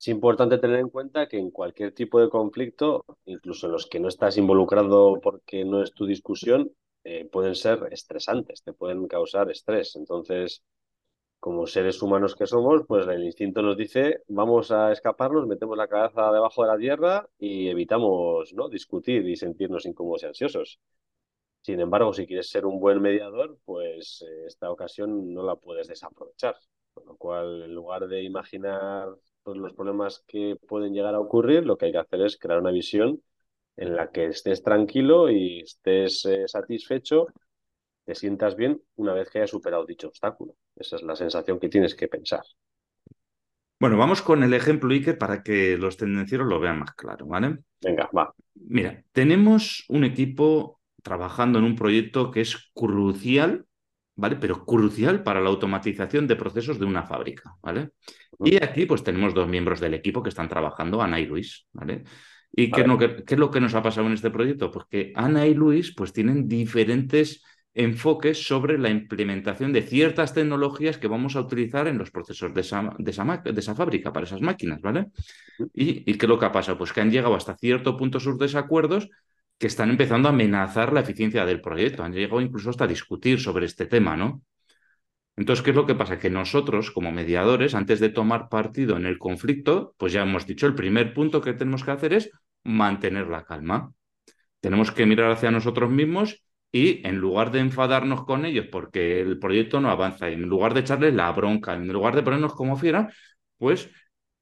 Es 0.00 0.08
importante 0.08 0.56
tener 0.56 0.78
en 0.80 0.88
cuenta 0.88 1.28
que 1.28 1.38
en 1.38 1.50
cualquier 1.50 1.92
tipo 1.92 2.20
de 2.20 2.30
conflicto, 2.30 3.04
incluso 3.26 3.66
en 3.66 3.72
los 3.72 3.86
que 3.86 4.00
no 4.00 4.08
estás 4.08 4.38
involucrado 4.38 5.20
porque 5.20 5.64
no 5.66 5.82
es 5.82 5.92
tu 5.92 6.06
discusión, 6.06 6.72
eh, 7.04 7.26
pueden 7.30 7.54
ser 7.54 7.86
estresantes, 7.90 8.62
te 8.62 8.72
pueden 8.72 9.06
causar 9.08 9.50
estrés. 9.50 9.96
Entonces, 9.96 10.62
como 11.38 11.66
seres 11.66 12.02
humanos 12.02 12.34
que 12.36 12.46
somos, 12.46 12.82
pues 12.88 13.06
el 13.08 13.24
instinto 13.24 13.62
nos 13.62 13.76
dice, 13.76 14.22
vamos 14.28 14.70
a 14.70 14.92
escaparnos, 14.92 15.46
metemos 15.46 15.76
la 15.76 15.88
cabeza 15.88 16.32
debajo 16.32 16.62
de 16.62 16.68
la 16.68 16.78
tierra 16.78 17.28
y 17.38 17.68
evitamos 17.68 18.54
¿no? 18.54 18.70
discutir 18.70 19.26
y 19.28 19.36
sentirnos 19.36 19.86
incómodos 19.86 20.22
y 20.22 20.26
ansiosos. 20.26 20.80
Sin 21.62 21.80
embargo, 21.80 22.14
si 22.14 22.26
quieres 22.26 22.48
ser 22.50 22.64
un 22.66 22.80
buen 22.80 23.02
mediador, 23.02 23.58
pues 23.66 24.24
eh, 24.26 24.46
esta 24.46 24.70
ocasión 24.70 25.34
no 25.34 25.42
la 25.42 25.56
puedes 25.56 25.88
desaprovechar. 25.88 26.56
Con 26.94 27.06
lo 27.06 27.16
cual, 27.16 27.62
en 27.64 27.74
lugar 27.74 28.08
de 28.08 28.22
imaginar 28.22 29.08
pues, 29.42 29.58
los 29.58 29.72
problemas 29.74 30.24
que 30.26 30.56
pueden 30.68 30.92
llegar 30.92 31.14
a 31.14 31.20
ocurrir, 31.20 31.64
lo 31.66 31.76
que 31.76 31.86
hay 31.86 31.92
que 31.92 31.98
hacer 31.98 32.22
es 32.22 32.38
crear 32.38 32.60
una 32.60 32.70
visión 32.70 33.22
en 33.76 33.96
la 33.96 34.10
que 34.10 34.26
estés 34.26 34.62
tranquilo 34.62 35.30
y 35.30 35.60
estés 35.60 36.24
eh, 36.26 36.46
satisfecho 36.46 37.28
te 38.10 38.16
sientas 38.16 38.56
bien 38.56 38.82
una 38.96 39.12
vez 39.12 39.30
que 39.30 39.38
hayas 39.38 39.50
superado 39.50 39.86
dicho 39.86 40.08
obstáculo. 40.08 40.56
Esa 40.74 40.96
es 40.96 41.02
la 41.02 41.14
sensación 41.14 41.60
que 41.60 41.68
tienes 41.68 41.94
que 41.94 42.08
pensar. 42.08 42.42
Bueno, 43.78 43.96
vamos 43.96 44.20
con 44.20 44.42
el 44.42 44.52
ejemplo 44.52 44.92
Iker 44.92 45.16
para 45.16 45.44
que 45.44 45.78
los 45.78 45.96
tendencieros 45.96 46.48
lo 46.48 46.58
vean 46.58 46.80
más 46.80 46.92
claro, 46.94 47.26
¿vale? 47.26 47.58
Venga, 47.80 48.10
va. 48.16 48.34
Mira, 48.54 49.04
tenemos 49.12 49.84
un 49.88 50.02
equipo 50.02 50.80
trabajando 51.04 51.60
en 51.60 51.64
un 51.64 51.76
proyecto 51.76 52.32
que 52.32 52.40
es 52.40 52.70
crucial, 52.74 53.64
¿vale? 54.20 54.36
Pero 54.36 54.64
crucial 54.64 55.22
para 55.22 55.40
la 55.40 55.48
automatización 55.48 56.26
de 56.26 56.36
procesos 56.36 56.78
de 56.78 56.84
una 56.84 57.04
fábrica, 57.04 57.54
¿vale? 57.62 57.90
Y 58.44 58.62
aquí 58.62 58.84
pues 58.84 59.02
tenemos 59.02 59.32
dos 59.32 59.48
miembros 59.48 59.80
del 59.80 59.94
equipo 59.94 60.22
que 60.22 60.28
están 60.28 60.48
trabajando, 60.48 61.00
Ana 61.00 61.18
y 61.18 61.26
Luis, 61.26 61.66
¿vale? 61.72 62.04
¿Y 62.52 62.70
qué, 62.70 62.82
es 62.82 62.86
lo 62.86 62.98
que, 62.98 63.24
qué 63.24 63.34
es 63.34 63.40
lo 63.40 63.50
que 63.50 63.60
nos 63.60 63.74
ha 63.74 63.82
pasado 63.82 64.06
en 64.06 64.12
este 64.12 64.30
proyecto? 64.30 64.70
Pues 64.70 64.84
que 64.90 65.12
Ana 65.14 65.46
y 65.46 65.54
Luis 65.54 65.94
pues 65.94 66.12
tienen 66.12 66.48
diferentes 66.48 67.42
enfoques 67.72 68.46
sobre 68.46 68.78
la 68.78 68.90
implementación 68.90 69.72
de 69.72 69.82
ciertas 69.82 70.34
tecnologías 70.34 70.98
que 70.98 71.06
vamos 71.08 71.36
a 71.36 71.40
utilizar 71.40 71.86
en 71.86 71.98
los 71.98 72.10
procesos 72.10 72.52
de 72.52 72.60
esa, 72.60 72.92
de 72.98 73.10
esa, 73.10 73.74
fábrica, 73.74 74.12
para 74.12 74.26
esas 74.26 74.42
máquinas, 74.42 74.82
¿vale? 74.82 75.06
¿Y, 75.72 76.04
qué 76.04 76.26
es 76.26 76.28
lo 76.28 76.38
que 76.38 76.46
ha 76.46 76.52
pasado? 76.52 76.76
Pues 76.76 76.92
que 76.92 77.00
han 77.00 77.10
llegado 77.10 77.34
hasta 77.34 77.56
cierto 77.56 77.96
punto 77.96 78.18
sus 78.18 78.36
desacuerdos 78.38 79.08
que 79.60 79.66
están 79.66 79.90
empezando 79.90 80.28
a 80.28 80.32
amenazar 80.32 80.90
la 80.94 81.00
eficiencia 81.00 81.44
del 81.44 81.60
proyecto. 81.60 82.02
Han 82.02 82.14
llegado 82.14 82.40
incluso 82.40 82.70
hasta 82.70 82.84
a 82.84 82.88
discutir 82.88 83.38
sobre 83.40 83.66
este 83.66 83.84
tema, 83.84 84.16
¿no? 84.16 84.42
Entonces, 85.36 85.62
¿qué 85.62 85.70
es 85.70 85.76
lo 85.76 85.84
que 85.84 85.94
pasa? 85.94 86.18
Que 86.18 86.30
nosotros, 86.30 86.90
como 86.90 87.12
mediadores, 87.12 87.74
antes 87.74 88.00
de 88.00 88.08
tomar 88.08 88.48
partido 88.48 88.96
en 88.96 89.04
el 89.04 89.18
conflicto, 89.18 89.94
pues 89.98 90.14
ya 90.14 90.22
hemos 90.22 90.46
dicho, 90.46 90.66
el 90.66 90.74
primer 90.74 91.12
punto 91.12 91.42
que 91.42 91.52
tenemos 91.52 91.84
que 91.84 91.90
hacer 91.90 92.14
es 92.14 92.30
mantener 92.64 93.28
la 93.28 93.44
calma. 93.44 93.92
Tenemos 94.60 94.92
que 94.92 95.04
mirar 95.04 95.30
hacia 95.30 95.50
nosotros 95.50 95.90
mismos 95.90 96.42
y 96.72 97.06
en 97.06 97.18
lugar 97.18 97.50
de 97.50 97.60
enfadarnos 97.60 98.24
con 98.24 98.46
ellos 98.46 98.66
porque 98.72 99.20
el 99.20 99.38
proyecto 99.38 99.78
no 99.78 99.90
avanza, 99.90 100.30
en 100.30 100.42
lugar 100.42 100.72
de 100.72 100.80
echarles 100.80 101.12
la 101.12 101.30
bronca, 101.32 101.74
en 101.74 101.86
lugar 101.92 102.16
de 102.16 102.22
ponernos 102.22 102.54
como 102.54 102.78
fiera, 102.78 103.12
pues 103.58 103.90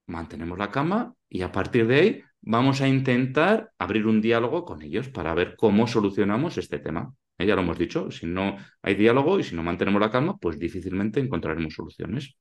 mantenemos 0.07 0.59
la 0.59 0.71
cama 0.71 1.13
y 1.29 1.43
a 1.43 1.51
partir 1.51 1.89
de 1.89 1.95
ahí 1.97 2.23
vamos 2.40 2.80
a 2.80 2.88
intentar 2.88 3.73
abrir 3.78 4.07
un 4.07 4.21
diálogo 4.21 4.64
con 4.64 4.83
ellos 4.83 5.09
para 5.09 5.35
ver 5.35 5.57
cómo 5.57 5.87
solucionamos 5.87 6.59
este 6.59 6.78
tema. 6.78 7.14
Eh, 7.38 7.47
ya 7.47 7.54
lo 7.54 7.62
hemos 7.62 7.78
dicho, 7.78 8.11
si 8.11 8.26
no 8.26 8.57
hay 8.83 8.95
diálogo 8.95 9.38
y 9.38 9.45
si 9.45 9.54
no 9.54 9.62
mantenemos 9.62 10.00
la 10.00 10.11
calma, 10.11 10.37
pues 10.38 10.59
difícilmente 10.59 11.21
encontraremos 11.21 11.75
soluciones. 11.75 12.37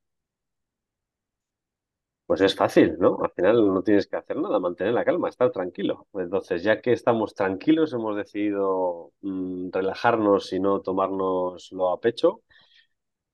Pues 2.25 2.41
es 2.41 2.55
fácil, 2.55 2.97
¿no? 2.99 3.17
Al 3.23 3.31
final 3.31 3.73
no 3.73 3.81
tienes 3.83 4.05
que 4.07 4.17
hacer 4.17 4.35
nada, 4.37 4.59
mantener 4.59 4.93
la 4.93 5.05
calma, 5.05 5.29
estar 5.29 5.49
tranquilo. 5.51 6.07
Entonces, 6.13 6.61
ya 6.61 6.81
que 6.81 6.91
estamos 6.91 7.33
tranquilos, 7.33 7.93
hemos 7.93 8.17
decidido 8.17 9.13
mm, 9.21 9.69
relajarnos 9.71 10.51
y 10.51 10.59
no 10.59 10.81
tomárnoslo 10.81 11.89
a 11.91 12.01
pecho, 12.01 12.41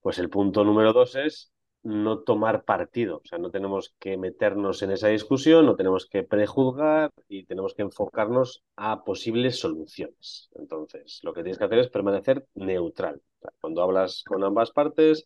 pues 0.01 0.19
el 0.19 0.29
punto 0.29 0.63
número 0.65 0.93
dos 0.93 1.15
es 1.15 1.52
no 1.83 2.19
tomar 2.19 2.63
partido. 2.63 3.17
O 3.17 3.27
sea, 3.27 3.37
no 3.39 3.51
tenemos 3.51 3.93
que 3.99 4.17
meternos 4.17 4.81
en 4.81 4.91
esa 4.91 5.09
discusión, 5.09 5.65
no 5.65 5.75
tenemos 5.75 6.05
que 6.07 6.23
prejuzgar 6.23 7.11
y 7.27 7.45
tenemos 7.45 7.73
que 7.73 7.83
enfocarnos 7.83 8.63
a 8.75 9.03
posibles 9.03 9.59
soluciones. 9.59 10.49
Entonces, 10.55 11.19
lo 11.23 11.33
que 11.33 11.43
tienes 11.43 11.57
que 11.57 11.65
hacer 11.65 11.79
es 11.79 11.89
permanecer 11.89 12.47
neutral. 12.55 13.21
cuando 13.59 13.81
hablas 13.81 14.23
con 14.25 14.43
ambas 14.43 14.71
partes, 14.71 15.25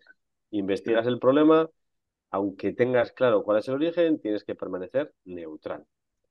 investigas 0.52 1.06
el 1.08 1.20
problema 1.20 1.70
aunque 2.32 2.74
tengas 2.74 3.12
claro 3.12 3.44
cuál 3.44 3.60
es 3.60 3.68
el 3.68 3.76
origen, 3.76 4.20
tienes 4.20 4.44
que 4.44 4.56
permanecer 4.56 5.14
neutral, 5.26 5.86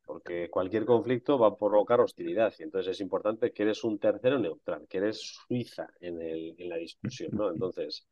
porque 0.04 0.50
cualquier 0.50 0.84
conflicto 0.84 1.38
va 1.38 1.48
a 1.48 1.56
provocar 1.56 2.00
hostilidad 2.00 2.52
y 2.58 2.64
entonces 2.64 2.92
es 2.92 3.00
importante 3.00 3.52
que 3.52 3.62
eres 3.62 3.82
un 3.84 3.98
tercero 3.98 4.38
neutral, 4.38 4.86
que 4.88 4.98
eres 4.98 5.20
Suiza 5.20 5.88
en, 6.00 6.20
el, 6.20 6.54
en 6.58 6.68
la 6.68 6.76
discusión, 6.76 7.30
¿no? 7.32 7.50
Entonces, 7.50 8.06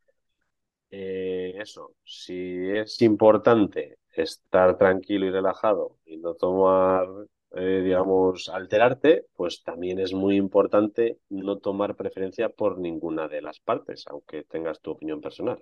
eh, 0.96 1.54
eso, 1.60 1.96
si 2.04 2.70
es 2.70 3.02
importante 3.02 3.98
estar 4.12 4.78
tranquilo 4.78 5.26
y 5.26 5.30
relajado 5.30 5.98
y 6.06 6.18
no 6.18 6.34
tomar, 6.34 7.08
eh, 7.56 7.82
digamos, 7.84 8.48
alterarte, 8.48 9.26
pues 9.34 9.64
también 9.64 9.98
es 9.98 10.12
muy 10.12 10.36
importante 10.36 11.18
no 11.30 11.58
tomar 11.58 11.96
preferencia 11.96 12.48
por 12.48 12.78
ninguna 12.78 13.26
de 13.26 13.42
las 13.42 13.58
partes, 13.58 14.04
aunque 14.06 14.44
tengas 14.44 14.80
tu 14.80 14.92
opinión 14.92 15.20
personal. 15.20 15.60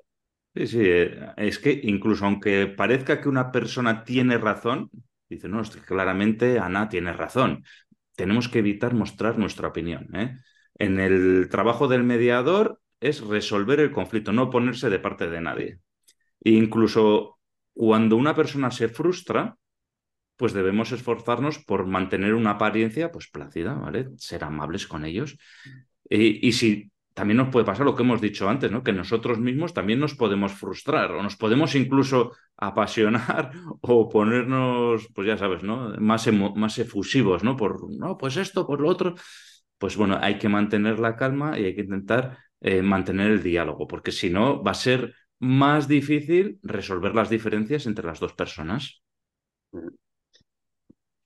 Sí, 0.55 0.67
sí, 0.67 0.81
eh, 0.83 1.33
es 1.39 1.59
que 1.59 1.81
incluso 1.83 2.27
aunque 2.27 2.67
parezca 2.67 3.23
que 3.23 3.31
una 3.31 3.51
persona 3.51 4.05
tiene 4.05 4.37
razón, 4.37 4.91
dice, 5.31 5.49
no, 5.49 5.63
claramente 5.87 6.59
Ana 6.59 6.91
tiene 6.91 7.15
razón. 7.15 7.65
Tenemos 8.17 8.51
que 8.51 8.59
evitar 8.59 8.93
mostrar 8.93 9.39
nuestra 9.39 9.69
opinión. 9.69 10.15
¿eh? 10.15 10.37
En 10.75 11.01
el 11.01 11.49
trabajo 11.51 11.89
del 11.89 12.03
mediador 12.03 12.82
es 13.03 13.21
resolver 13.21 13.81
el 13.81 13.93
conflicto, 13.93 14.33
no 14.33 14.51
ponerse 14.51 14.89
de 14.89 14.99
parte 14.99 15.29
de 15.29 15.41
nadie. 15.41 15.79
E 16.41 16.51
incluso 16.53 17.39
cuando 17.75 18.17
una 18.17 18.35
persona 18.35 18.71
se 18.71 18.89
frustra, 18.89 19.57
pues 20.37 20.53
debemos 20.53 20.93
esforzarnos 20.93 21.59
por 21.59 21.87
mantener 21.87 22.35
una 22.35 22.53
apariencia 22.53 23.13
pues 23.13 23.29
plácida, 23.29 23.75
¿vale? 23.75 24.09
Ser 24.17 24.45
amables 24.45 24.87
con 24.87 25.05
ellos. 25.05 25.39
Y, 26.09 26.47
y 26.47 26.53
si 26.53 26.91
también 27.15 27.37
nos 27.37 27.49
puede 27.49 27.67
pasar 27.67 27.85
lo 27.85 27.95
que 27.95 28.03
hemos 28.03 28.21
dicho 28.21 28.49
antes, 28.49 28.71
¿no? 28.71 28.83
Que 28.83 28.93
nosotros 28.93 29.39
mismos 29.39 29.75
también 29.75 30.01
nos 30.01 30.15
podemos 30.15 30.53
frustrar 30.53 31.13
o 31.13 31.23
nos 31.23 31.37
podemos 31.37 31.75
incluso 31.75 32.33
apasionar 32.57 33.53
o 33.81 34.09
ponernos, 34.09 35.09
pues 35.15 35.27
ya 35.27 35.37
sabes, 35.37 35.63
¿no? 35.63 35.95
Más, 35.99 36.29
más 36.33 36.79
efusivos, 36.79 37.45
¿no? 37.45 37.57
Por, 37.57 37.91
no, 37.95 38.17
pues 38.17 38.37
esto, 38.37 38.67
por 38.67 38.81
lo 38.81 38.89
otro. 38.89 39.15
Pues 39.79 39.97
bueno, 39.97 40.19
hay 40.21 40.39
que 40.39 40.49
mantener 40.49 40.99
la 41.01 41.17
calma 41.17 41.59
y 41.59 41.65
hay 41.65 41.75
que 41.75 41.83
intentar 41.83 42.39
eh, 42.65 42.81
mantener 42.81 43.31
el 43.33 43.43
diálogo, 43.43 43.89
porque 43.89 44.13
si 44.13 44.31
no, 44.31 44.63
va 44.63 44.71
a 44.71 44.75
ser 44.75 45.15
más 45.41 45.89
difícil 45.89 46.61
resolver 46.63 47.15
las 47.15 47.29
diferencias 47.29 47.87
entre 47.87 48.07
las 48.07 48.21
dos 48.21 48.35
personas. 48.35 49.03
Mm. 49.73 49.89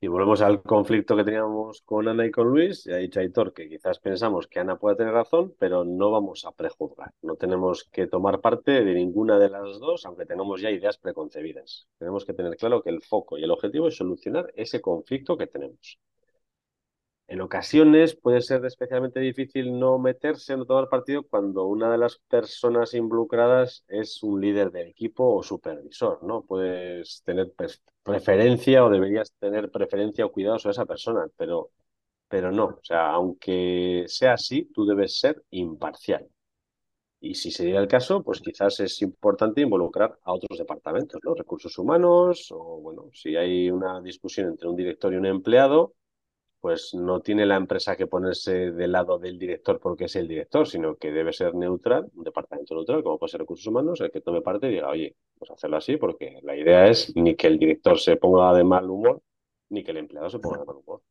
Y 0.00 0.08
volvemos 0.08 0.40
al 0.40 0.62
conflicto 0.62 1.16
que 1.16 1.24
teníamos 1.24 1.82
con 1.82 2.06
Ana 2.08 2.24
y 2.24 2.30
con 2.30 2.48
Luis. 2.48 2.84
Ya 2.84 2.94
ha 2.94 2.98
dicho 2.98 3.20
Aitor 3.20 3.52
que 3.52 3.68
quizás 3.68 3.98
pensamos 3.98 4.46
que 4.46 4.60
Ana 4.60 4.78
puede 4.78 4.96
tener 4.96 5.12
razón, 5.12 5.54
pero 5.58 5.84
no 5.84 6.10
vamos 6.10 6.46
a 6.46 6.52
prejuzgar. 6.52 7.12
No 7.22 7.36
tenemos 7.36 7.84
que 7.84 8.06
tomar 8.06 8.40
parte 8.40 8.84
de 8.84 8.94
ninguna 8.94 9.38
de 9.38 9.50
las 9.50 9.78
dos, 9.78 10.06
aunque 10.06 10.24
tengamos 10.24 10.60
ya 10.62 10.70
ideas 10.70 10.96
preconcebidas. 10.96 11.86
Tenemos 11.98 12.24
que 12.24 12.34
tener 12.34 12.56
claro 12.56 12.82
que 12.82 12.90
el 12.90 13.02
foco 13.02 13.36
y 13.36 13.44
el 13.44 13.50
objetivo 13.50 13.88
es 13.88 13.96
solucionar 13.96 14.52
ese 14.54 14.80
conflicto 14.80 15.36
que 15.36 15.46
tenemos. 15.46 15.98
En 17.28 17.40
ocasiones 17.40 18.14
puede 18.16 18.40
ser 18.40 18.64
especialmente 18.64 19.18
difícil 19.18 19.78
no 19.78 19.98
meterse, 19.98 20.56
no 20.56 20.64
tomar 20.64 20.88
partido 20.88 21.24
cuando 21.24 21.64
una 21.66 21.90
de 21.90 21.98
las 21.98 22.18
personas 22.18 22.94
involucradas 22.94 23.84
es 23.88 24.22
un 24.22 24.40
líder 24.40 24.70
del 24.70 24.88
equipo 24.88 25.34
o 25.34 25.42
supervisor, 25.42 26.22
¿no? 26.22 26.42
Puedes 26.42 27.22
tener 27.24 27.52
preferencia 28.02 28.84
o 28.84 28.90
deberías 28.90 29.32
tener 29.40 29.70
preferencia 29.72 30.24
o 30.24 30.32
cuidados 30.32 30.66
a 30.66 30.70
esa 30.70 30.86
persona, 30.86 31.26
pero, 31.36 31.70
pero 32.28 32.52
no. 32.52 32.66
O 32.66 32.80
sea, 32.84 33.10
aunque 33.10 34.04
sea 34.08 34.34
así, 34.34 34.70
tú 34.72 34.86
debes 34.86 35.18
ser 35.18 35.42
imparcial. 35.50 36.28
Y 37.20 37.34
si 37.34 37.50
sería 37.50 37.80
el 37.80 37.88
caso, 37.88 38.22
pues 38.22 38.40
quizás 38.40 38.78
es 38.80 39.02
importante 39.02 39.60
involucrar 39.62 40.18
a 40.22 40.32
otros 40.32 40.58
departamentos, 40.58 41.20
¿no? 41.24 41.34
Recursos 41.34 41.76
humanos, 41.78 42.48
o 42.52 42.80
bueno, 42.80 43.10
si 43.12 43.36
hay 43.36 43.70
una 43.70 44.00
discusión 44.00 44.48
entre 44.48 44.68
un 44.68 44.76
director 44.76 45.12
y 45.12 45.16
un 45.16 45.26
empleado, 45.26 45.94
pues 46.66 46.94
no 46.94 47.20
tiene 47.20 47.46
la 47.46 47.54
empresa 47.54 47.94
que 47.94 48.08
ponerse 48.08 48.72
del 48.72 48.90
lado 48.90 49.20
del 49.20 49.38
director 49.38 49.78
porque 49.78 50.06
es 50.06 50.16
el 50.16 50.26
director, 50.26 50.66
sino 50.66 50.96
que 50.96 51.12
debe 51.12 51.32
ser 51.32 51.54
neutral, 51.54 52.10
un 52.12 52.24
departamento 52.24 52.74
neutral, 52.74 53.04
como 53.04 53.20
puede 53.20 53.30
ser 53.30 53.42
recursos 53.42 53.68
humanos, 53.68 54.00
el 54.00 54.10
que 54.10 54.20
tome 54.20 54.42
parte 54.42 54.66
y 54.66 54.70
diga, 54.70 54.88
oye, 54.88 55.14
a 55.48 55.52
hacerlo 55.52 55.76
así 55.76 55.96
porque 55.96 56.40
la 56.42 56.56
idea 56.56 56.88
es 56.88 57.14
ni 57.14 57.36
que 57.36 57.46
el 57.46 57.60
director 57.60 58.00
se 58.00 58.16
ponga 58.16 58.52
de 58.52 58.64
mal 58.64 58.90
humor, 58.90 59.22
ni 59.68 59.84
que 59.84 59.92
el 59.92 59.98
empleado 59.98 60.28
se 60.28 60.40
ponga 60.40 60.58
de 60.58 60.64
mal 60.64 60.74
humor. 60.74 61.02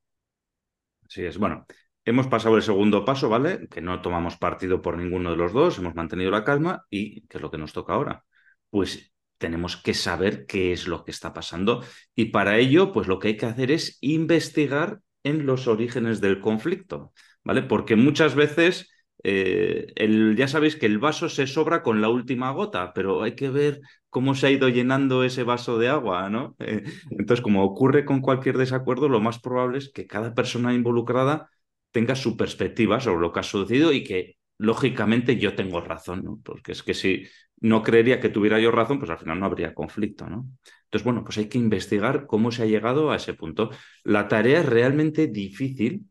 Así 1.05 1.23
es, 1.23 1.37
bueno, 1.37 1.65
hemos 2.03 2.27
pasado 2.27 2.57
el 2.57 2.61
segundo 2.61 3.05
paso, 3.05 3.29
¿vale? 3.29 3.69
Que 3.69 3.79
no 3.79 4.01
tomamos 4.01 4.35
partido 4.35 4.81
por 4.81 4.97
ninguno 4.97 5.31
de 5.31 5.37
los 5.37 5.53
dos, 5.53 5.77
hemos 5.77 5.95
mantenido 5.95 6.31
la 6.31 6.43
calma 6.43 6.85
y 6.89 7.21
¿qué 7.27 7.37
es 7.37 7.41
lo 7.41 7.49
que 7.49 7.57
nos 7.57 7.71
toca 7.71 7.93
ahora? 7.93 8.25
Pues 8.69 9.13
tenemos 9.37 9.77
que 9.77 9.93
saber 9.93 10.45
qué 10.47 10.73
es 10.73 10.85
lo 10.85 11.05
que 11.05 11.11
está 11.11 11.31
pasando 11.31 11.81
y 12.13 12.25
para 12.25 12.57
ello, 12.57 12.91
pues 12.91 13.07
lo 13.07 13.19
que 13.19 13.29
hay 13.29 13.37
que 13.37 13.45
hacer 13.45 13.71
es 13.71 13.97
investigar 14.01 14.99
en 15.25 15.45
los 15.45 15.67
orígenes 15.67 16.21
del 16.21 16.39
conflicto, 16.39 17.13
¿vale? 17.43 17.63
Porque 17.63 17.97
muchas 17.97 18.35
veces 18.35 18.89
eh, 19.23 19.87
el, 19.95 20.35
ya 20.37 20.47
sabéis 20.47 20.75
que 20.77 20.85
el 20.85 20.99
vaso 20.99 21.29
se 21.29 21.47
sobra 21.47 21.83
con 21.83 22.01
la 22.01 22.09
última 22.09 22.51
gota, 22.51 22.93
pero 22.93 23.23
hay 23.23 23.35
que 23.35 23.49
ver 23.49 23.81
cómo 24.09 24.35
se 24.35 24.47
ha 24.47 24.51
ido 24.51 24.69
llenando 24.69 25.23
ese 25.23 25.43
vaso 25.43 25.77
de 25.79 25.89
agua, 25.89 26.29
¿no? 26.29 26.55
Eh, 26.59 26.83
entonces, 27.11 27.41
como 27.41 27.63
ocurre 27.63 28.05
con 28.05 28.21
cualquier 28.21 28.57
desacuerdo, 28.57 29.09
lo 29.09 29.19
más 29.19 29.39
probable 29.39 29.79
es 29.79 29.91
que 29.91 30.07
cada 30.07 30.33
persona 30.33 30.73
involucrada 30.73 31.49
tenga 31.91 32.15
su 32.15 32.37
perspectiva 32.37 32.99
sobre 32.99 33.21
lo 33.21 33.31
que 33.33 33.39
ha 33.39 33.43
sucedido 33.43 33.91
y 33.93 34.03
que, 34.03 34.37
lógicamente, 34.57 35.37
yo 35.37 35.55
tengo 35.55 35.81
razón, 35.81 36.23
¿no? 36.23 36.39
Porque 36.43 36.73
es 36.73 36.83
que 36.83 36.93
si 36.93 37.23
no 37.61 37.83
creería 37.83 38.19
que 38.19 38.29
tuviera 38.29 38.59
yo 38.59 38.71
razón, 38.71 38.99
pues 38.99 39.09
al 39.11 39.17
final 39.19 39.39
no 39.39 39.45
habría 39.45 39.73
conflicto, 39.73 40.27
¿no? 40.29 40.45
Entonces, 40.95 41.05
bueno, 41.05 41.23
pues 41.23 41.37
hay 41.37 41.49
que 41.49 41.57
investigar 41.57 42.25
cómo 42.25 42.51
se 42.51 42.63
ha 42.63 42.65
llegado 42.65 43.11
a 43.11 43.17
ese 43.17 43.33
punto. 43.33 43.69
La 44.03 44.27
tarea 44.27 44.61
es 44.61 44.65
realmente 44.65 45.27
difícil, 45.27 46.05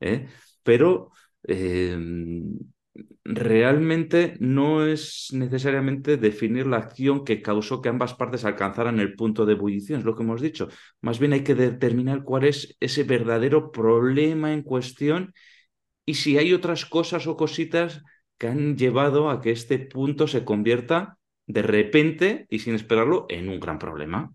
¿eh? 0.00 0.28
pero 0.62 1.10
Em, 1.48 2.58
realmente 3.24 4.36
no 4.40 4.84
es 4.86 5.28
necesariamente 5.32 6.16
definir 6.16 6.66
la 6.66 6.78
acción 6.78 7.24
que 7.24 7.42
causó 7.42 7.80
que 7.80 7.88
ambas 7.88 8.14
partes 8.14 8.44
alcanzaran 8.44 9.00
el 9.00 9.14
punto 9.14 9.46
de 9.46 9.52
ebullición, 9.54 10.00
es 10.00 10.04
lo 10.06 10.16
que 10.16 10.22
hemos 10.24 10.40
dicho. 10.40 10.68
Más 11.00 11.18
bien 11.18 11.32
hay 11.32 11.44
que 11.44 11.54
determinar 11.54 12.24
cuál 12.24 12.44
es 12.44 12.76
ese 12.80 13.04
verdadero 13.04 13.70
problema 13.70 14.52
en 14.52 14.62
cuestión 14.62 15.32
y 16.04 16.14
si 16.14 16.38
hay 16.38 16.52
otras 16.54 16.86
cosas 16.86 17.26
o 17.26 17.36
cositas 17.36 18.02
que 18.38 18.48
han 18.48 18.76
llevado 18.76 19.30
a 19.30 19.40
que 19.40 19.50
este 19.52 19.78
punto 19.78 20.26
se 20.28 20.44
convierta 20.44 21.17
de 21.48 21.62
repente 21.62 22.46
y 22.50 22.60
sin 22.60 22.74
esperarlo 22.76 23.26
en 23.28 23.48
un 23.48 23.58
gran 23.60 23.78
problema. 23.80 24.32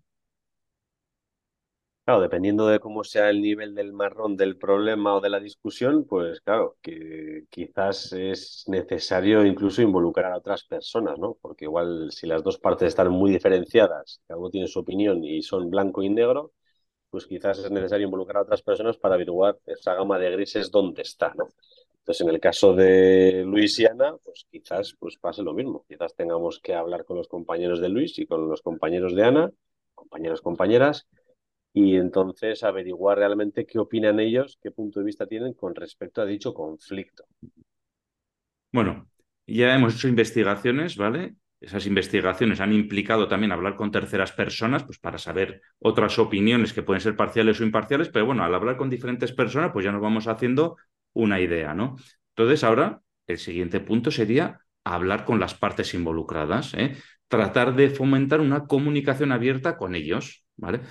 Claro, 2.06 2.20
dependiendo 2.22 2.68
de 2.68 2.82
cómo 2.82 3.06
sea 3.06 3.30
el 3.30 3.42
nivel 3.42 3.74
del 3.76 3.94
marrón 3.94 4.36
del 4.36 4.58
problema 4.58 5.16
o 5.16 5.22
de 5.22 5.30
la 5.30 5.40
discusión, 5.40 6.06
pues 6.06 6.42
claro, 6.42 6.76
que 6.82 7.46
quizás 7.50 8.12
es 8.12 8.66
necesario 8.68 9.46
incluso 9.46 9.82
involucrar 9.82 10.34
a 10.34 10.38
otras 10.38 10.66
personas, 10.66 11.18
¿no? 11.18 11.38
Porque 11.42 11.64
igual 11.64 12.12
si 12.12 12.28
las 12.28 12.44
dos 12.44 12.58
partes 12.60 12.90
están 12.90 13.10
muy 13.10 13.32
diferenciadas, 13.32 14.22
cada 14.28 14.38
uno 14.38 14.50
tiene 14.50 14.68
su 14.68 14.80
opinión 14.80 15.24
y 15.24 15.42
son 15.44 15.70
blanco 15.70 16.04
y 16.04 16.10
negro, 16.10 16.52
pues 17.10 17.28
quizás 17.28 17.60
es 17.60 17.72
necesario 17.72 18.06
involucrar 18.06 18.38
a 18.40 18.44
otras 18.44 18.64
personas 18.64 18.98
para 18.98 19.16
averiguar 19.16 19.60
esa 19.66 19.96
gama 19.96 20.20
de 20.20 20.32
grises 20.32 20.72
dónde 20.72 21.04
está, 21.04 21.34
¿no? 21.36 21.50
Entonces, 22.04 22.28
en 22.28 22.34
el 22.34 22.42
caso 22.42 22.74
de 22.76 23.46
Luis 23.46 23.80
y 23.80 23.86
Ana, 23.86 24.14
pues 24.26 24.46
quizás 24.52 24.94
pues 25.00 25.18
pase 25.18 25.42
lo 25.42 25.54
mismo. 25.54 25.86
Quizás 25.88 26.14
tengamos 26.14 26.60
que 26.60 26.74
hablar 26.74 27.06
con 27.06 27.16
los 27.16 27.30
compañeros 27.30 27.80
de 27.80 27.88
Luis 27.88 28.20
y 28.20 28.26
con 28.26 28.50
los 28.50 28.62
compañeros 28.62 29.16
de 29.16 29.24
Ana, 29.24 29.52
compañeros, 29.96 30.42
compañeras, 30.42 31.08
y 31.72 31.96
entonces 31.96 32.62
averiguar 32.64 33.20
realmente 33.20 33.66
qué 33.66 33.80
opinan 33.80 34.20
ellos, 34.20 34.60
qué 34.62 34.70
punto 34.70 35.00
de 35.00 35.06
vista 35.06 35.28
tienen 35.28 35.54
con 35.54 35.76
respecto 35.76 36.22
a 36.22 36.26
dicho 36.26 36.54
conflicto. 36.54 37.24
Bueno, 38.74 39.08
ya 39.48 39.74
hemos 39.74 39.96
hecho 39.96 40.10
investigaciones, 40.10 40.98
¿vale? 40.98 41.36
Esas 41.62 41.88
investigaciones 41.88 42.60
han 42.60 42.74
implicado 42.74 43.30
también 43.30 43.54
hablar 43.54 43.78
con 43.78 43.92
terceras 43.92 44.34
personas, 44.34 44.84
pues 44.84 45.00
para 45.00 45.18
saber 45.18 45.62
otras 45.80 46.20
opiniones 46.20 46.74
que 46.74 46.84
pueden 46.84 47.00
ser 47.00 47.16
parciales 47.16 47.62
o 47.62 47.64
imparciales, 47.64 48.10
pero 48.10 48.26
bueno, 48.26 48.44
al 48.44 48.54
hablar 48.54 48.76
con 48.76 48.90
diferentes 48.90 49.32
personas, 49.32 49.72
pues 49.72 49.86
ya 49.86 49.94
nos 49.94 50.02
vamos 50.02 50.28
haciendo 50.28 50.76
una 51.14 51.40
idea, 51.40 51.74
¿no? 51.74 51.96
Entonces, 52.36 52.64
ahora 52.64 53.02
el 53.28 53.38
siguiente 53.38 53.80
punto 53.80 54.12
sería 54.12 54.60
hablar 54.84 55.26
con 55.26 55.40
las 55.40 55.54
partes 55.54 55.94
involucradas, 55.94 56.74
¿eh? 56.74 56.96
tratar 57.28 57.76
de 57.76 57.90
fomentar 57.90 58.42
una 58.42 58.66
comunicación 58.66 59.32
abierta 59.32 59.78
con 59.78 59.96
ellos, 59.96 60.46
¿vale? 60.56 60.82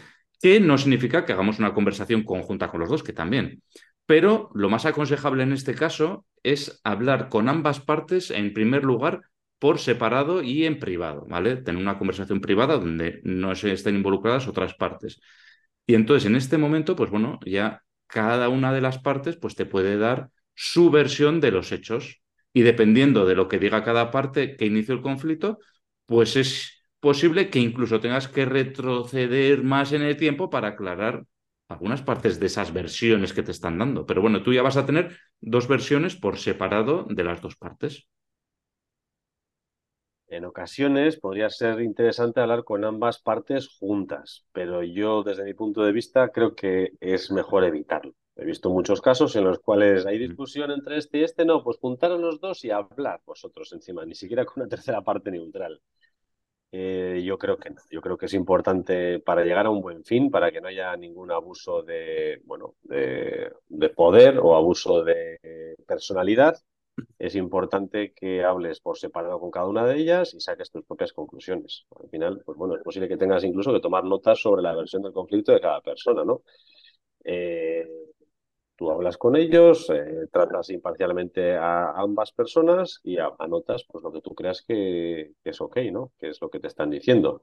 que 0.42 0.58
no 0.58 0.76
significa 0.76 1.24
que 1.24 1.32
hagamos 1.32 1.60
una 1.60 1.72
conversación 1.72 2.24
conjunta 2.24 2.68
con 2.68 2.80
los 2.80 2.88
dos, 2.88 3.04
que 3.04 3.12
también. 3.12 3.62
Pero 4.06 4.50
lo 4.54 4.68
más 4.68 4.84
aconsejable 4.86 5.44
en 5.44 5.52
este 5.52 5.74
caso 5.74 6.26
es 6.42 6.80
hablar 6.82 7.28
con 7.28 7.48
ambas 7.48 7.78
partes, 7.78 8.32
en 8.32 8.52
primer 8.52 8.82
lugar, 8.82 9.20
por 9.60 9.78
separado 9.78 10.42
y 10.42 10.64
en 10.64 10.80
privado, 10.80 11.24
¿vale? 11.28 11.56
Tener 11.56 11.80
una 11.80 11.96
conversación 11.96 12.40
privada 12.40 12.76
donde 12.76 13.20
no 13.22 13.54
se 13.54 13.72
estén 13.72 13.94
involucradas 13.94 14.48
otras 14.48 14.74
partes. 14.74 15.20
Y 15.86 15.94
entonces, 15.94 16.26
en 16.28 16.34
este 16.34 16.58
momento, 16.58 16.96
pues 16.96 17.10
bueno, 17.10 17.38
ya 17.46 17.80
cada 18.12 18.48
una 18.50 18.72
de 18.74 18.82
las 18.82 18.98
partes 18.98 19.36
pues 19.36 19.54
te 19.56 19.64
puede 19.66 19.96
dar 19.96 20.30
su 20.54 20.90
versión 20.90 21.40
de 21.40 21.50
los 21.50 21.72
hechos. 21.72 22.20
Y 22.52 22.60
dependiendo 22.62 23.24
de 23.24 23.34
lo 23.34 23.48
que 23.48 23.58
diga 23.58 23.82
cada 23.82 24.10
parte 24.10 24.56
que 24.56 24.66
inició 24.66 24.94
el 24.94 25.00
conflicto, 25.02 25.58
pues 26.04 26.36
es 26.36 26.84
posible 27.00 27.48
que 27.48 27.58
incluso 27.58 28.00
tengas 28.00 28.28
que 28.28 28.44
retroceder 28.44 29.62
más 29.64 29.92
en 29.92 30.02
el 30.02 30.18
tiempo 30.18 30.50
para 30.50 30.68
aclarar 30.68 31.24
algunas 31.68 32.02
partes 32.02 32.38
de 32.38 32.46
esas 32.46 32.72
versiones 32.74 33.32
que 33.32 33.42
te 33.42 33.50
están 33.52 33.78
dando. 33.78 34.04
Pero 34.04 34.20
bueno, 34.20 34.42
tú 34.42 34.52
ya 34.52 34.60
vas 34.62 34.76
a 34.76 34.84
tener 34.84 35.18
dos 35.40 35.66
versiones 35.66 36.14
por 36.14 36.38
separado 36.38 37.06
de 37.08 37.24
las 37.24 37.40
dos 37.40 37.56
partes. 37.56 38.06
En 40.32 40.46
ocasiones 40.46 41.18
podría 41.20 41.50
ser 41.50 41.82
interesante 41.82 42.40
hablar 42.40 42.64
con 42.64 42.86
ambas 42.86 43.20
partes 43.20 43.68
juntas, 43.68 44.46
pero 44.50 44.82
yo 44.82 45.22
desde 45.22 45.44
mi 45.44 45.52
punto 45.52 45.82
de 45.82 45.92
vista 45.92 46.30
creo 46.30 46.54
que 46.54 46.94
es 47.00 47.30
mejor 47.30 47.64
evitarlo. 47.64 48.14
He 48.36 48.46
visto 48.46 48.70
muchos 48.70 49.02
casos 49.02 49.36
en 49.36 49.44
los 49.44 49.58
cuales 49.58 50.06
hay 50.06 50.16
discusión 50.16 50.70
entre 50.70 50.96
este 50.96 51.18
y 51.18 51.24
este, 51.24 51.44
no, 51.44 51.62
pues 51.62 51.76
juntar 51.76 52.12
a 52.12 52.16
los 52.16 52.40
dos 52.40 52.64
y 52.64 52.70
hablar 52.70 53.20
vosotros 53.26 53.70
encima, 53.74 54.06
ni 54.06 54.14
siquiera 54.14 54.46
con 54.46 54.62
una 54.62 54.68
tercera 54.74 55.02
parte 55.02 55.30
neutral. 55.30 55.78
Eh, 56.70 57.22
yo 57.22 57.36
creo 57.36 57.58
que 57.58 57.68
no. 57.68 57.82
Yo 57.90 58.00
creo 58.00 58.16
que 58.16 58.24
es 58.24 58.32
importante 58.32 59.18
para 59.18 59.44
llegar 59.44 59.66
a 59.66 59.70
un 59.70 59.82
buen 59.82 60.02
fin, 60.02 60.30
para 60.30 60.50
que 60.50 60.62
no 60.62 60.68
haya 60.68 60.96
ningún 60.96 61.30
abuso 61.30 61.82
de, 61.82 62.40
bueno, 62.46 62.76
de, 62.84 63.52
poder 63.94 64.38
o 64.38 64.56
abuso 64.56 65.04
de 65.04 65.76
personalidad. 65.86 66.56
Es 67.18 67.34
importante 67.36 68.12
que 68.12 68.44
hables 68.44 68.80
por 68.80 68.98
separado 68.98 69.40
con 69.40 69.50
cada 69.50 69.66
una 69.66 69.86
de 69.86 69.96
ellas 69.96 70.34
y 70.34 70.40
saques 70.40 70.70
tus 70.70 70.84
propias 70.84 71.12
conclusiones. 71.12 71.86
Al 72.00 72.08
final, 72.10 72.42
pues 72.44 72.58
bueno, 72.58 72.76
es 72.76 72.82
posible 72.82 73.08
que 73.08 73.16
tengas 73.16 73.44
incluso 73.44 73.72
que 73.72 73.80
tomar 73.80 74.04
notas 74.04 74.40
sobre 74.40 74.62
la 74.62 74.74
versión 74.74 75.02
del 75.02 75.12
conflicto 75.12 75.52
de 75.52 75.60
cada 75.60 75.80
persona, 75.80 76.24
¿no? 76.24 76.42
Eh, 77.24 77.86
Tú 78.76 78.90
hablas 78.90 79.16
con 79.16 79.36
ellos, 79.36 79.88
eh, 79.90 80.26
tratas 80.32 80.70
imparcialmente 80.70 81.56
a 81.56 81.92
ambas 81.92 82.32
personas 82.32 83.00
y 83.04 83.16
anotas 83.18 83.84
pues, 83.88 84.02
lo 84.02 84.12
que 84.12 84.20
tú 84.20 84.34
creas 84.34 84.62
que, 84.66 85.32
es 85.44 85.60
ok, 85.60 85.76
¿no? 85.92 86.12
Que 86.18 86.30
es 86.30 86.40
lo 86.40 86.50
que 86.50 86.58
te 86.58 86.66
están 86.68 86.90
diciendo. 86.90 87.42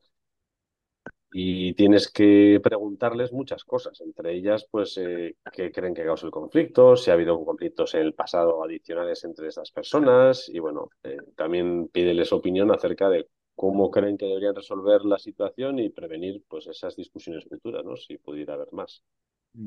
Y 1.31 1.73
tienes 1.75 2.09
que 2.11 2.59
preguntarles 2.63 3.31
muchas 3.31 3.63
cosas, 3.63 4.01
entre 4.01 4.33
ellas, 4.33 4.67
pues, 4.71 4.97
eh, 4.97 5.35
qué 5.53 5.71
creen 5.71 5.93
que 5.93 6.03
causa 6.03 6.25
el 6.25 6.31
conflicto, 6.31 6.95
si 6.95 7.11
ha 7.11 7.13
habido 7.13 7.43
conflictos 7.45 7.93
en 7.93 8.01
el 8.01 8.13
pasado 8.15 8.63
adicionales 8.63 9.23
entre 9.23 9.47
estas 9.47 9.71
personas, 9.71 10.49
y 10.49 10.57
bueno, 10.59 10.89
eh, 11.03 11.17
también 11.35 11.87
pídeles 11.89 12.33
opinión 12.33 12.71
acerca 12.71 13.09
de 13.09 13.27
cómo 13.55 13.91
creen 13.91 14.17
que 14.17 14.25
deberían 14.25 14.55
resolver 14.55 15.05
la 15.05 15.19
situación 15.19 15.77
y 15.79 15.89
prevenir 15.89 16.43
pues 16.47 16.65
esas 16.67 16.95
discusiones 16.95 17.45
futuras, 17.47 17.85
¿no? 17.85 17.95
Si 17.95 18.17
pudiera 18.17 18.55
haber 18.55 18.71
más. 18.71 19.03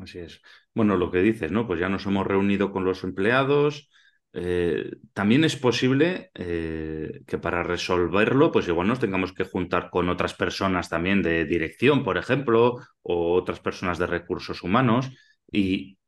Así 0.02 0.18
es. 0.20 0.40
Bueno, 0.74 0.96
lo 0.96 1.10
que 1.10 1.18
dices, 1.18 1.50
¿no? 1.50 1.66
Pues 1.66 1.80
ya 1.80 1.88
nos 1.88 2.06
hemos 2.06 2.26
reunido 2.26 2.72
con 2.72 2.84
los 2.84 3.04
empleados. 3.04 3.90
Eh, 4.34 4.90
también 5.12 5.44
es 5.44 5.56
posible 5.56 6.30
eh, 6.34 7.20
que 7.26 7.38
para 7.38 7.62
resolverlo, 7.62 8.50
pues 8.50 8.66
igual 8.66 8.88
nos 8.88 8.98
tengamos 8.98 9.32
que 9.32 9.44
juntar 9.44 9.90
con 9.90 10.08
otras 10.08 10.34
personas 10.34 10.88
también 10.88 11.22
de 11.22 11.44
dirección, 11.44 12.02
por 12.02 12.16
ejemplo, 12.16 12.78
o 13.02 13.34
otras 13.34 13.60
personas 13.60 13.98
de 13.98 14.06
recursos 14.06 14.62
humanos. 14.62 15.10
Y, 15.50 15.98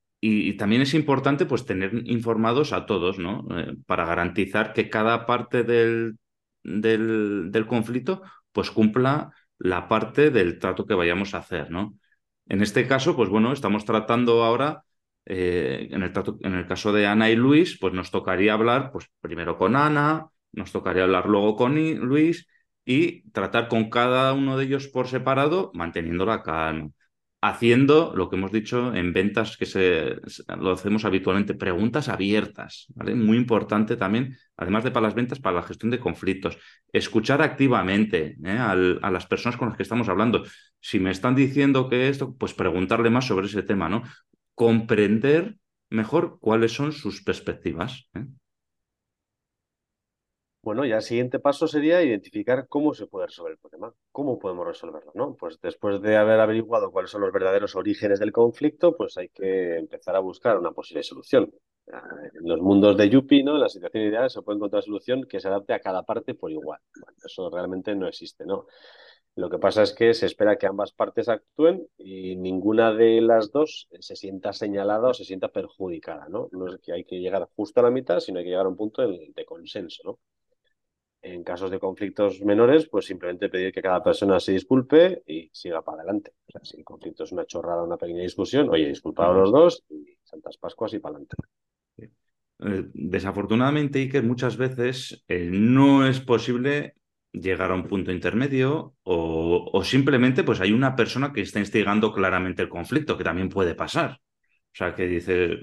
también 0.56 0.80
es 0.80 0.94
importante, 0.94 1.44
pues, 1.44 1.66
tener 1.66 1.92
informados 2.06 2.72
a 2.72 2.86
todos, 2.86 3.18
¿no? 3.18 3.46
Eh, 3.58 3.76
para 3.86 4.06
garantizar 4.06 4.72
que 4.72 4.88
cada 4.88 5.26
parte 5.26 5.64
del, 5.64 6.16
del, 6.62 7.50
del 7.50 7.66
conflicto, 7.66 8.22
pues, 8.52 8.70
cumpla 8.70 9.32
la 9.58 9.86
parte 9.88 10.30
del 10.30 10.58
trato 10.58 10.86
que 10.86 10.94
vayamos 10.94 11.34
a 11.34 11.38
hacer, 11.38 11.70
¿no? 11.70 11.98
En 12.46 12.62
este 12.62 12.86
caso, 12.86 13.16
pues 13.16 13.28
bueno, 13.28 13.52
estamos 13.52 13.84
tratando 13.84 14.44
ahora, 14.44 14.83
eh, 15.26 15.88
en, 15.90 16.02
el 16.02 16.66
caso 16.66 16.92
de 16.92 17.06
Ana 17.06 17.30
y 17.30 17.36
Luis, 17.36 17.78
pues 17.80 17.94
nos 17.94 18.10
tocaría 18.10 18.54
hablar, 18.54 18.90
pues 18.92 19.06
primero 19.20 19.58
con 19.58 19.76
Ana, 19.76 20.28
nos 20.52 20.72
tocaría 20.72 21.04
hablar 21.04 21.28
luego 21.28 21.56
con 21.56 21.74
Luis 22.00 22.46
y 22.84 23.28
tratar 23.30 23.68
con 23.68 23.90
cada 23.90 24.32
uno 24.34 24.56
de 24.56 24.64
ellos 24.64 24.88
por 24.88 25.08
separado, 25.08 25.70
manteniendo 25.74 26.26
la 26.26 26.42
calma 26.42 26.90
haciendo 27.44 28.14
lo 28.16 28.30
que 28.30 28.36
hemos 28.36 28.52
dicho 28.52 28.94
en 28.94 29.12
ventas 29.12 29.58
que 29.58 29.66
se, 29.66 30.16
lo 30.58 30.72
hacemos 30.72 31.04
habitualmente, 31.04 31.52
preguntas 31.52 32.08
abiertas. 32.08 32.86
Muy 32.96 33.36
importante 33.36 33.96
también, 33.96 34.38
además 34.56 34.82
de 34.82 34.90
para 34.90 35.08
las 35.08 35.14
ventas, 35.14 35.40
para 35.40 35.56
la 35.56 35.62
gestión 35.62 35.90
de 35.90 35.98
conflictos. 35.98 36.56
Escuchar 36.90 37.42
activamente 37.42 38.38
¿eh? 38.42 38.58
a 38.58 39.10
las 39.10 39.26
personas 39.26 39.58
con 39.58 39.68
las 39.68 39.76
que 39.76 39.82
estamos 39.82 40.08
hablando. 40.08 40.42
Si 40.80 40.98
me 40.98 41.10
están 41.10 41.34
diciendo 41.34 41.90
que 41.90 42.08
esto, 42.08 42.34
pues 42.34 42.54
preguntarle 42.54 43.10
más 43.10 43.26
sobre 43.26 43.46
ese 43.46 43.62
tema, 43.62 43.90
¿no? 43.90 44.04
Comprender 44.54 45.56
mejor 45.90 46.38
cuáles 46.40 46.72
son 46.72 46.92
sus 46.92 47.22
perspectivas. 47.22 48.08
¿eh? 48.14 48.26
Bueno, 50.64 50.86
ya 50.86 50.96
el 50.96 51.02
siguiente 51.02 51.40
paso 51.40 51.68
sería 51.68 52.02
identificar 52.02 52.66
cómo 52.68 52.94
se 52.94 53.06
puede 53.06 53.26
resolver 53.26 53.52
el 53.52 53.58
problema, 53.58 53.92
cómo 54.10 54.38
podemos 54.38 54.66
resolverlo, 54.66 55.12
¿no? 55.14 55.34
Pues 55.34 55.60
después 55.60 56.00
de 56.00 56.16
haber 56.16 56.40
averiguado 56.40 56.90
cuáles 56.90 57.10
son 57.10 57.20
los 57.20 57.30
verdaderos 57.30 57.76
orígenes 57.76 58.18
del 58.18 58.32
conflicto, 58.32 58.96
pues 58.96 59.18
hay 59.18 59.28
que 59.28 59.76
empezar 59.76 60.16
a 60.16 60.20
buscar 60.20 60.56
una 60.58 60.72
posible 60.72 61.02
solución. 61.02 61.52
En 61.86 62.48
los 62.48 62.62
mundos 62.62 62.96
de 62.96 63.10
Yuppie, 63.10 63.44
¿no? 63.44 63.56
En 63.56 63.60
la 63.60 63.68
situación 63.68 64.04
ideal 64.04 64.30
se 64.30 64.40
puede 64.40 64.56
encontrar 64.56 64.82
solución 64.82 65.24
que 65.28 65.38
se 65.38 65.48
adapte 65.48 65.74
a 65.74 65.80
cada 65.80 66.02
parte 66.02 66.34
por 66.34 66.50
igual. 66.50 66.80
eso 67.22 67.50
realmente 67.50 67.94
no 67.94 68.08
existe, 68.08 68.46
¿no? 68.46 68.64
Lo 69.36 69.50
que 69.50 69.58
pasa 69.58 69.82
es 69.82 69.92
que 69.92 70.14
se 70.14 70.26
espera 70.26 70.56
que 70.56 70.66
ambas 70.66 70.92
partes 70.92 71.28
actúen 71.28 71.88
y 71.98 72.36
ninguna 72.36 72.92
de 72.92 73.20
las 73.20 73.50
dos 73.50 73.88
se 73.98 74.14
sienta 74.14 74.52
señalada 74.52 75.08
o 75.08 75.14
se 75.14 75.24
sienta 75.24 75.48
perjudicada, 75.48 76.28
¿no? 76.28 76.48
No 76.52 76.68
es 76.68 76.78
que 76.78 76.92
hay 76.92 77.04
que 77.04 77.18
llegar 77.18 77.48
justo 77.56 77.80
a 77.80 77.82
la 77.82 77.90
mitad, 77.90 78.20
sino 78.20 78.38
hay 78.38 78.44
que 78.44 78.50
llegar 78.50 78.66
a 78.66 78.68
un 78.68 78.76
punto 78.76 79.02
de, 79.02 79.44
consenso, 79.44 80.02
¿no? 80.04 80.18
En 81.20 81.42
casos 81.42 81.70
de 81.70 81.80
conflictos 81.80 82.42
menores, 82.42 82.88
pues 82.88 83.06
simplemente 83.06 83.48
pedir 83.48 83.72
que 83.72 83.82
cada 83.82 84.04
persona 84.04 84.38
se 84.38 84.52
disculpe 84.52 85.24
y 85.26 85.50
siga 85.52 85.82
para 85.82 86.02
adelante. 86.02 86.34
O 86.46 86.52
sea, 86.52 86.64
si 86.64 86.76
el 86.76 86.84
conflicto 86.84 87.24
es 87.24 87.32
una 87.32 87.46
chorrada, 87.46 87.82
una 87.82 87.96
pequeña 87.96 88.22
discusión, 88.22 88.68
oye, 88.68 88.86
disculpados 88.86 89.36
los 89.36 89.50
dos 89.50 89.84
y 89.88 90.16
Santas 90.22 90.58
Pascuas 90.58 90.94
y 90.94 91.00
para 91.00 91.16
adelante. 91.16 91.36
Eh, 92.60 92.88
desafortunadamente, 92.92 93.98
Iker, 93.98 94.22
muchas 94.22 94.56
veces 94.56 95.24
eh, 95.26 95.48
no 95.50 96.06
es 96.06 96.20
posible 96.20 96.94
llegar 97.34 97.70
a 97.70 97.74
un 97.74 97.86
punto 97.88 98.12
intermedio 98.12 98.94
o, 99.02 99.70
o, 99.72 99.84
simplemente 99.84 100.44
pues 100.44 100.60
hay 100.60 100.72
una 100.72 100.96
persona 100.96 101.32
que 101.32 101.42
está 101.42 101.58
instigando 101.58 102.12
claramente 102.12 102.62
el 102.62 102.68
conflicto, 102.68 103.18
que 103.18 103.24
también 103.24 103.48
puede 103.48 103.74
pasar. 103.74 104.12
O 104.12 104.76
sea, 104.76 104.94
que 104.94 105.06
dice, 105.06 105.58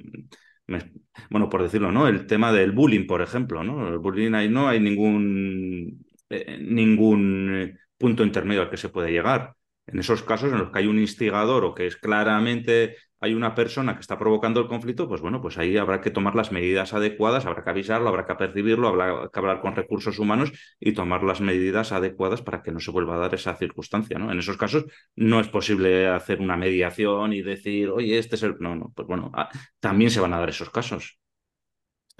bueno, 1.30 1.50
por 1.50 1.64
decirlo, 1.64 1.92
¿no? 1.92 2.08
El 2.08 2.28
tema 2.28 2.52
del 2.52 2.72
bullying, 2.72 3.08
por 3.08 3.22
ejemplo, 3.22 3.64
¿no? 3.64 3.90
El 3.90 3.98
bullying 4.00 4.34
ahí 4.34 4.50
no 4.50 4.68
hay 4.68 4.80
ningún, 4.80 6.06
eh, 6.30 6.58
ningún 6.62 7.78
punto 7.98 8.24
intermedio 8.24 8.62
al 8.62 8.70
que 8.70 8.78
se 8.78 8.90
puede 8.90 9.12
llegar. 9.12 9.56
En 9.88 10.00
esos 10.00 10.24
casos 10.24 10.52
en 10.52 10.60
los 10.60 10.72
que 10.72 10.80
hay 10.80 10.88
un 10.88 11.00
instigador 11.00 11.66
o 11.66 11.76
que 11.76 11.88
es 11.88 11.98
claramente 11.98 12.96
hay 13.22 13.36
una 13.36 13.54
persona 13.56 13.94
que 13.96 14.02
está 14.02 14.18
provocando 14.18 14.60
el 14.60 14.68
conflicto, 14.68 15.08
pues 15.08 15.22
bueno, 15.22 15.42
pues 15.42 15.58
ahí 15.60 15.78
habrá 15.78 16.02
que 16.02 16.10
tomar 16.10 16.36
las 16.36 16.52
medidas 16.52 16.94
adecuadas, 16.94 17.46
habrá 17.46 17.64
que 17.64 17.70
avisarlo, 17.70 18.10
habrá 18.10 18.26
que 18.26 18.36
percibirlo, 18.36 18.88
habrá 18.88 19.30
que 19.32 19.40
hablar 19.40 19.62
con 19.62 19.76
recursos 19.76 20.18
humanos 20.20 20.52
y 20.80 20.94
tomar 20.94 21.24
las 21.24 21.40
medidas 21.40 21.92
adecuadas 21.92 22.42
para 22.42 22.64
que 22.64 22.72
no 22.72 22.80
se 22.80 22.92
vuelva 22.92 23.16
a 23.16 23.20
dar 23.20 23.36
esa 23.36 23.56
circunstancia, 23.56 24.18
¿no? 24.18 24.32
En 24.32 24.40
esos 24.40 24.58
casos 24.58 24.86
no 25.16 25.40
es 25.40 25.48
posible 25.48 26.08
hacer 26.08 26.42
una 26.42 26.58
mediación 26.58 27.34
y 27.34 27.42
decir, 27.44 27.90
oye, 27.90 28.18
este 28.18 28.36
es 28.36 28.44
el... 28.44 28.56
No, 28.60 28.76
no, 28.76 28.92
pues 28.96 29.08
bueno, 29.08 29.32
ah, 29.36 29.50
también 29.80 30.10
se 30.12 30.20
van 30.20 30.34
a 30.34 30.40
dar 30.40 30.50
esos 30.50 30.72
casos. 30.72 31.20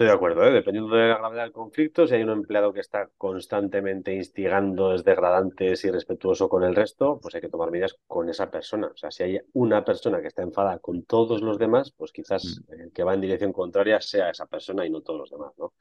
Estoy 0.02 0.10
de 0.10 0.16
acuerdo, 0.16 0.44
¿eh? 0.44 0.50
dependiendo 0.50 0.96
de 0.96 1.06
la 1.10 1.18
gravedad 1.18 1.44
del 1.44 1.52
conflicto, 1.52 2.08
si 2.08 2.16
hay 2.16 2.24
un 2.24 2.30
empleado 2.30 2.72
que 2.72 2.80
está 2.80 3.08
constantemente 3.16 4.12
instigando, 4.12 4.92
es 4.92 5.04
degradante, 5.04 5.70
es 5.70 5.84
irrespetuoso 5.84 6.48
con 6.48 6.64
el 6.64 6.74
resto, 6.74 7.20
pues 7.22 7.36
hay 7.36 7.40
que 7.40 7.48
tomar 7.48 7.70
medidas 7.70 7.96
con 8.08 8.28
esa 8.28 8.50
persona. 8.50 8.88
O 8.88 8.96
sea, 8.96 9.12
si 9.12 9.22
hay 9.22 9.38
una 9.52 9.84
persona 9.84 10.20
que 10.20 10.26
está 10.26 10.42
enfadada 10.42 10.80
con 10.80 11.04
todos 11.04 11.40
los 11.40 11.56
demás, 11.56 11.92
pues 11.96 12.10
quizás 12.10 12.64
mm. 12.66 12.72
el 12.80 12.92
que 12.92 13.04
va 13.04 13.14
en 13.14 13.20
dirección 13.20 13.52
contraria 13.52 14.00
sea 14.00 14.30
esa 14.30 14.46
persona 14.46 14.84
y 14.84 14.90
no 14.90 15.02
todos 15.02 15.20
los 15.20 15.30
demás, 15.30 15.52
¿no? 15.56 15.72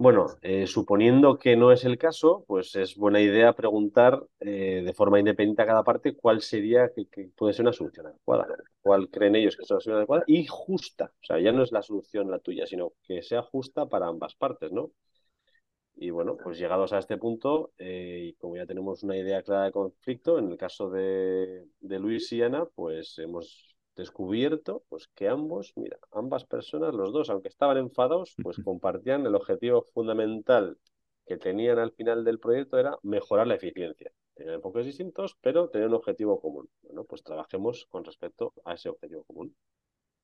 Bueno, 0.00 0.28
eh, 0.40 0.66
suponiendo 0.66 1.38
que 1.38 1.56
no 1.56 1.72
es 1.72 1.84
el 1.84 1.98
caso, 1.98 2.42
pues 2.46 2.74
es 2.74 2.96
buena 2.96 3.20
idea 3.20 3.52
preguntar 3.52 4.24
eh, 4.40 4.80
de 4.82 4.94
forma 4.94 5.18
independiente 5.18 5.60
a 5.60 5.66
cada 5.66 5.84
parte 5.84 6.16
cuál 6.16 6.40
sería 6.40 6.90
que, 6.90 7.28
puede 7.36 7.52
ser 7.52 7.64
una 7.66 7.74
solución 7.74 8.06
adecuada, 8.06 8.46
cuál 8.80 9.10
creen 9.10 9.36
ellos 9.36 9.56
que 9.56 9.62
es 9.64 9.70
una 9.70 9.78
solución 9.80 9.96
adecuada 9.98 10.24
y 10.26 10.46
justa. 10.46 11.12
O 11.22 11.24
sea, 11.26 11.38
ya 11.38 11.52
no 11.52 11.62
es 11.62 11.70
la 11.72 11.82
solución 11.82 12.30
la 12.30 12.38
tuya, 12.38 12.66
sino 12.66 12.94
que 13.02 13.20
sea 13.22 13.42
justa 13.42 13.86
para 13.90 14.06
ambas 14.06 14.34
partes, 14.36 14.72
¿no? 14.72 14.90
Y 15.96 16.08
bueno, 16.08 16.38
pues 16.42 16.58
llegados 16.58 16.94
a 16.94 16.98
este 16.98 17.18
punto, 17.18 17.72
eh, 17.76 18.28
y 18.28 18.32
como 18.34 18.56
ya 18.56 18.64
tenemos 18.64 19.02
una 19.02 19.18
idea 19.18 19.42
clara 19.42 19.64
de 19.64 19.72
conflicto, 19.72 20.38
en 20.38 20.50
el 20.50 20.56
caso 20.56 20.88
de, 20.88 21.66
de 21.80 21.98
Luis 21.98 22.32
y 22.32 22.42
Ana, 22.42 22.64
pues 22.74 23.18
hemos 23.18 23.69
descubierto 24.00 24.82
pues 24.88 25.08
que 25.14 25.28
ambos, 25.28 25.72
mira, 25.76 25.98
ambas 26.12 26.44
personas, 26.44 26.94
los 26.94 27.12
dos, 27.12 27.30
aunque 27.30 27.48
estaban 27.48 27.76
enfadados, 27.76 28.34
pues 28.42 28.58
compartían 28.64 29.24
el 29.26 29.34
objetivo 29.34 29.82
fundamental 29.94 30.76
que 31.26 31.36
tenían 31.36 31.78
al 31.78 31.92
final 31.92 32.24
del 32.24 32.40
proyecto 32.40 32.78
era 32.78 32.96
mejorar 33.02 33.46
la 33.46 33.54
eficiencia. 33.54 34.10
Tenían 34.34 34.56
enfoques 34.56 34.86
distintos, 34.86 35.36
pero 35.40 35.68
tenían 35.68 35.90
un 35.90 35.96
objetivo 35.96 36.40
común. 36.40 36.68
Bueno, 36.82 37.04
pues 37.04 37.22
trabajemos 37.22 37.86
con 37.88 38.04
respecto 38.04 38.52
a 38.64 38.74
ese 38.74 38.88
objetivo 38.88 39.22
común. 39.24 39.54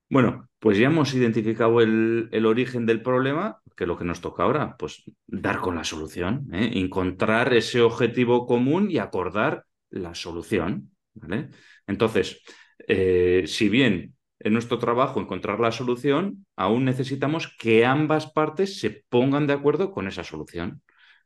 Bueno, 0.08 0.48
pues 0.58 0.78
ya 0.78 0.86
hemos 0.86 1.14
identificado 1.14 1.80
el, 1.80 2.28
el, 2.32 2.46
origen 2.46 2.86
del 2.86 3.02
problema, 3.02 3.60
que 3.76 3.86
lo 3.86 3.98
que 3.98 4.04
nos 4.04 4.20
toca 4.20 4.44
ahora, 4.44 4.76
pues 4.78 5.04
dar 5.26 5.58
con 5.58 5.74
la 5.74 5.84
solución, 5.84 6.48
¿eh? 6.52 6.70
encontrar 6.74 7.52
ese 7.54 7.82
objetivo 7.82 8.46
común 8.46 8.90
y 8.90 8.98
acordar 8.98 9.64
la 9.90 10.14
solución. 10.14 10.92
¿vale? 11.14 11.50
Entonces, 11.86 12.42
eh, 12.88 13.44
si 13.46 13.68
bien 13.68 14.14
en 14.38 14.52
nuestro 14.52 14.78
trabajo 14.78 15.20
encontrar 15.20 15.60
la 15.60 15.72
solución, 15.72 16.46
aún 16.56 16.84
necesitamos 16.84 17.54
que 17.58 17.86
ambas 17.86 18.30
partes 18.30 18.78
se 18.78 19.04
pongan 19.08 19.46
de 19.46 19.54
acuerdo 19.54 19.92
con 19.92 20.06
esa 20.08 20.24
solución. 20.24 20.82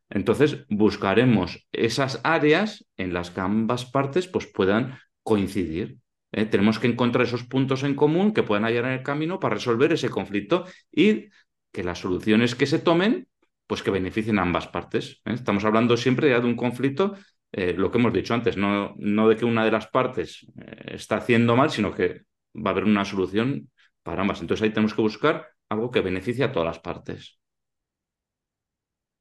Entonces, 0.08 0.64
buscaremos 0.68 1.68
esas 1.72 2.20
áreas 2.24 2.84
en 2.96 3.12
las 3.12 3.30
que 3.30 3.40
ambas 3.40 3.84
partes 3.84 4.26
pues, 4.26 4.46
puedan 4.46 4.98
coincidir. 5.22 5.98
¿eh? 6.32 6.46
Tenemos 6.46 6.78
que 6.78 6.88
encontrar 6.88 7.26
esos 7.26 7.44
puntos 7.44 7.84
en 7.84 7.94
común 7.94 8.32
que 8.32 8.42
puedan 8.42 8.64
hallar 8.64 8.86
en 8.86 8.92
el 8.92 9.02
camino 9.02 9.38
para 9.38 9.54
resolver 9.54 9.92
ese 9.92 10.10
conflicto 10.10 10.64
y 10.90 11.28
que 11.72 11.84
las 11.84 12.00
soluciones 12.00 12.54
que 12.56 12.66
se 12.66 12.80
tomen, 12.80 13.28
pues 13.66 13.82
que 13.84 13.92
beneficien 13.92 14.38
a 14.38 14.42
ambas 14.42 14.66
partes. 14.66 15.20
¿eh? 15.24 15.32
Estamos 15.34 15.64
hablando 15.64 15.96
siempre 15.96 16.30
ya 16.30 16.40
de 16.40 16.46
un 16.46 16.56
conflicto 16.56 17.14
eh, 17.52 17.74
lo 17.74 17.90
que 17.90 17.98
hemos 17.98 18.12
dicho 18.12 18.34
antes, 18.34 18.56
no, 18.56 18.94
no 18.96 19.28
de 19.28 19.36
que 19.36 19.44
una 19.44 19.64
de 19.64 19.70
las 19.70 19.88
partes 19.88 20.46
eh, 20.60 20.94
está 20.94 21.16
haciendo 21.16 21.56
mal, 21.56 21.70
sino 21.70 21.92
que 21.92 22.22
va 22.54 22.70
a 22.70 22.72
haber 22.72 22.84
una 22.84 23.04
solución 23.04 23.70
para 24.02 24.22
ambas. 24.22 24.40
Entonces 24.40 24.64
ahí 24.64 24.70
tenemos 24.70 24.94
que 24.94 25.02
buscar 25.02 25.48
algo 25.68 25.90
que 25.90 26.00
beneficie 26.00 26.44
a 26.44 26.52
todas 26.52 26.66
las 26.66 26.78
partes. 26.80 27.40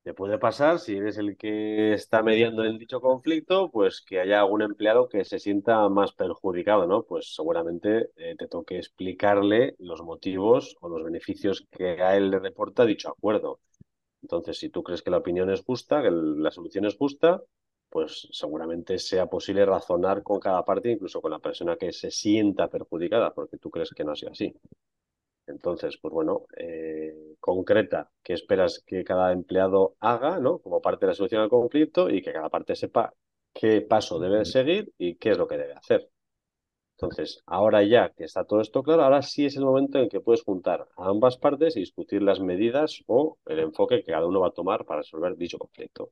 Te 0.04 0.14
puede 0.14 0.40
pasar, 0.40 0.80
si 0.80 0.96
eres 0.96 1.18
el 1.18 1.38
que 1.38 1.94
está 1.94 2.24
mediando 2.24 2.64
en 2.64 2.78
dicho 2.80 3.02
conflicto, 3.02 3.70
pues 3.70 4.02
que 4.02 4.20
haya 4.20 4.40
algún 4.40 4.62
empleado 4.62 5.10
que 5.10 5.26
se 5.26 5.40
sienta 5.40 5.88
más 5.90 6.14
perjudicado, 6.14 6.88
¿no? 6.88 7.04
Pues 7.04 7.36
seguramente 7.36 8.10
eh, 8.16 8.36
te 8.38 8.48
toque 8.48 8.78
explicarle 8.78 9.76
los 9.78 10.02
motivos 10.02 10.76
o 10.80 10.90
los 10.90 11.04
beneficios 11.04 11.68
que 11.70 12.02
a 12.02 12.16
él 12.16 12.32
le 12.32 12.40
reporta 12.40 12.86
dicho 12.86 13.10
acuerdo. 13.10 13.60
Entonces, 14.22 14.58
si 14.58 14.70
tú 14.70 14.84
crees 14.84 15.02
que 15.02 15.12
la 15.12 15.18
opinión 15.18 15.50
es 15.52 15.62
justa, 15.64 16.02
que 16.02 16.12
la 16.12 16.52
solución 16.52 16.86
es 16.86 16.98
justa, 16.98 17.42
pues 17.90 18.28
seguramente 18.32 19.00
sea 19.00 19.28
posible 19.28 19.66
razonar 19.66 20.24
con 20.24 20.40
cada 20.40 20.64
parte, 20.64 20.92
incluso 20.92 21.22
con 21.22 21.32
la 21.32 21.40
persona 21.40 21.78
que 21.78 21.92
se 21.92 22.12
sienta 22.12 22.70
perjudicada, 22.70 23.34
porque 23.34 23.58
tú 23.58 23.70
crees 23.70 23.92
que 23.92 24.04
no 24.04 24.12
ha 24.12 24.16
sido 24.16 24.32
así. 24.32 24.54
Entonces, 25.48 25.98
pues 25.98 26.14
bueno, 26.14 26.46
eh, 26.58 27.36
concreta 27.40 28.12
qué 28.24 28.34
esperas 28.34 28.84
que 28.86 29.04
cada 29.04 29.32
empleado 29.32 29.96
haga, 30.00 30.40
¿no? 30.40 30.60
Como 30.60 30.82
parte 30.82 31.06
de 31.06 31.12
la 31.12 31.16
solución 31.16 31.42
al 31.42 31.50
conflicto 31.50 32.10
y 32.10 32.22
que 32.22 32.32
cada 32.34 32.50
parte 32.50 32.76
sepa 32.76 33.14
qué 33.54 33.82
paso 33.82 34.20
debe 34.20 34.46
seguir 34.46 34.94
y 34.98 35.16
qué 35.16 35.32
es 35.32 35.38
lo 35.38 35.48
que 35.48 35.58
debe 35.58 35.74
hacer. 35.74 36.10
Entonces, 36.98 37.42
ahora 37.46 37.84
ya 37.84 38.12
que 38.12 38.26
está 38.26 38.44
todo 38.46 38.62
esto 38.62 38.84
claro, 38.84 39.04
ahora 39.04 39.22
sí 39.22 39.46
es 39.46 39.56
el 39.56 39.66
momento 39.66 40.00
en 40.00 40.10
que 40.10 40.20
puedes 40.22 40.44
juntar 40.44 40.88
a 40.98 41.10
ambas 41.10 41.38
partes 41.38 41.78
y 41.78 41.80
discutir 41.80 42.22
las 42.22 42.40
medidas 42.42 43.04
o 43.08 43.38
el 43.46 43.60
enfoque 43.60 44.04
que 44.04 44.12
cada 44.12 44.28
uno 44.28 44.42
va 44.42 44.50
a 44.50 44.52
tomar 44.52 44.86
para 44.86 45.00
resolver 45.02 45.36
dicho 45.38 45.58
conflicto. 45.58 46.12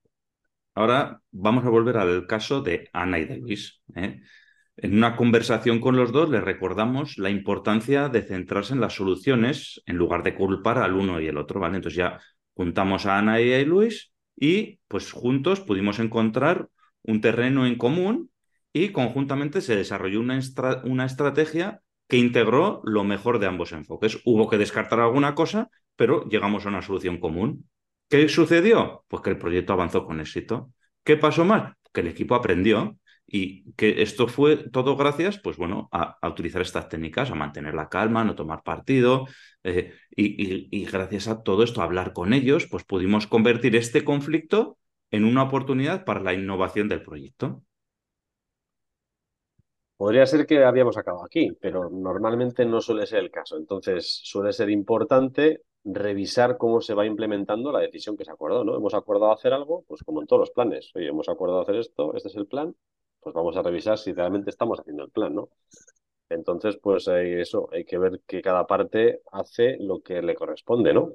Ahora 0.78 1.24
vamos 1.32 1.66
a 1.66 1.70
volver 1.70 1.98
al 1.98 2.28
caso 2.28 2.62
de 2.62 2.88
Ana 2.94 3.18
y 3.18 3.26
de 3.26 3.38
Luis. 3.38 3.82
¿eh? 3.96 4.22
En 4.76 4.96
una 4.96 5.16
conversación 5.16 5.80
con 5.80 5.96
los 5.96 6.12
dos 6.12 6.30
les 6.30 6.44
recordamos 6.44 7.18
la 7.18 7.32
importancia 7.32 8.10
de 8.10 8.22
centrarse 8.22 8.76
en 8.76 8.82
las 8.82 8.94
soluciones 8.94 9.82
en 9.88 9.96
lugar 9.96 10.22
de 10.22 10.36
culpar 10.36 10.78
al 10.78 10.94
uno 10.94 11.20
y 11.20 11.26
el 11.26 11.40
otro. 11.40 11.66
Entonces 11.66 11.96
ya 11.96 12.20
juntamos 12.54 13.08
a 13.08 13.18
Ana 13.18 13.42
y 13.42 13.52
a 13.56 13.62
Luis 13.64 14.14
y 14.36 14.80
pues 14.88 15.12
juntos 15.12 15.62
pudimos 15.62 15.98
encontrar 15.98 16.70
un 17.02 17.22
terreno 17.22 17.66
en 17.66 17.76
común 17.76 18.30
y 18.72 18.90
conjuntamente 18.90 19.62
se 19.62 19.76
desarrolló 19.76 20.20
una, 20.20 20.40
una 20.84 21.06
estrategia 21.06 21.82
que 22.08 22.18
integró 22.18 22.82
lo 22.84 23.04
mejor 23.04 23.40
de 23.40 23.48
ambos 23.48 23.72
enfoques. 23.72 24.20
Hubo 24.26 24.48
que 24.48 24.60
descartar 24.60 25.00
alguna 25.00 25.34
cosa, 25.34 25.72
pero 25.96 26.30
llegamos 26.30 26.68
a 26.68 26.70
una 26.70 26.84
solución 26.84 27.20
común. 27.20 27.68
¿Qué 28.10 28.30
sucedió? 28.30 29.04
Pues 29.08 29.22
que 29.22 29.32
el 29.32 29.38
proyecto 29.38 29.74
avanzó 29.74 30.06
con 30.06 30.20
éxito. 30.20 30.72
¿Qué 31.04 31.18
pasó 31.18 31.44
mal? 31.46 31.76
Que 31.94 32.02
el 32.02 32.08
equipo 32.08 32.36
aprendió 32.36 32.98
y 33.26 33.74
que 33.74 34.02
esto 34.02 34.28
fue 34.28 34.70
todo 34.70 34.96
gracias, 34.96 35.38
pues 35.38 35.58
bueno, 35.58 35.90
a, 35.92 36.18
utilizar 36.30 36.62
estas 36.62 36.88
técnicas, 36.88 37.30
a 37.30 37.36
mantener 37.36 37.74
la 37.74 37.90
calma, 37.90 38.24
no 38.24 38.36
tomar 38.36 38.64
partido 38.64 39.26
eh, 39.64 39.94
y, 40.10 40.86
gracias 40.86 41.28
a 41.28 41.44
todo 41.44 41.64
esto, 41.64 41.82
a 41.82 41.84
hablar 41.84 42.14
con 42.14 42.32
ellos, 42.32 42.68
pues 42.72 42.86
pudimos 42.86 43.28
convertir 43.28 43.76
este 43.76 44.06
conflicto 44.06 44.78
en 45.12 45.26
una 45.26 45.44
oportunidad 45.44 46.06
para 46.06 46.22
la 46.22 46.34
innovación 46.34 46.88
del 46.88 47.04
proyecto. 47.04 47.64
Podría 49.98 50.26
ser 50.26 50.46
que 50.46 50.64
habíamos 50.64 50.96
acabado 50.96 51.26
aquí, 51.26 51.52
pero 51.60 51.90
normalmente 51.90 52.66
no 52.66 52.80
suele 52.82 53.08
ser 53.08 53.20
el 53.20 53.32
caso. 53.32 53.58
Entonces, 53.58 54.22
suele 54.24 54.54
ser 54.54 54.70
importante 54.70 55.64
revisar 55.88 56.58
cómo 56.58 56.82
se 56.82 56.94
va 56.94 57.06
implementando 57.06 57.72
la 57.72 57.80
decisión 57.80 58.18
que 58.18 58.26
se 58.26 58.32
acordó, 58.32 58.64
¿no? 58.64 58.76
Hemos 58.76 58.94
acordado 58.94 59.32
hacer 59.32 59.54
algo, 59.54 59.84
pues 59.88 60.04
como 60.04 60.22
en 60.22 60.28
todos 60.28 60.42
los 60.42 60.52
planes. 60.52 60.92
Oye, 60.96 61.08
hemos 61.08 61.30
acordado 61.30 61.62
hacer 61.62 61.76
esto, 61.76 62.14
este 62.16 62.30
es 62.30 62.36
el 62.36 62.48
plan, 62.48 62.76
pues 63.22 63.34
vamos 63.34 63.56
a 63.58 63.64
revisar 63.64 63.98
si 63.98 64.14
realmente 64.14 64.50
estamos 64.50 64.80
haciendo 64.80 65.04
el 65.04 65.12
plan, 65.12 65.34
¿no? 65.36 65.50
Entonces, 66.30 66.78
pues 66.82 67.08
eso, 67.08 67.70
hay 67.72 67.86
que 67.86 67.98
ver 67.98 68.22
que 68.28 68.42
cada 68.42 68.68
parte 68.68 69.22
hace 69.32 69.78
lo 69.80 70.02
que 70.02 70.22
le 70.22 70.36
corresponde, 70.36 70.94
¿no? 70.94 71.14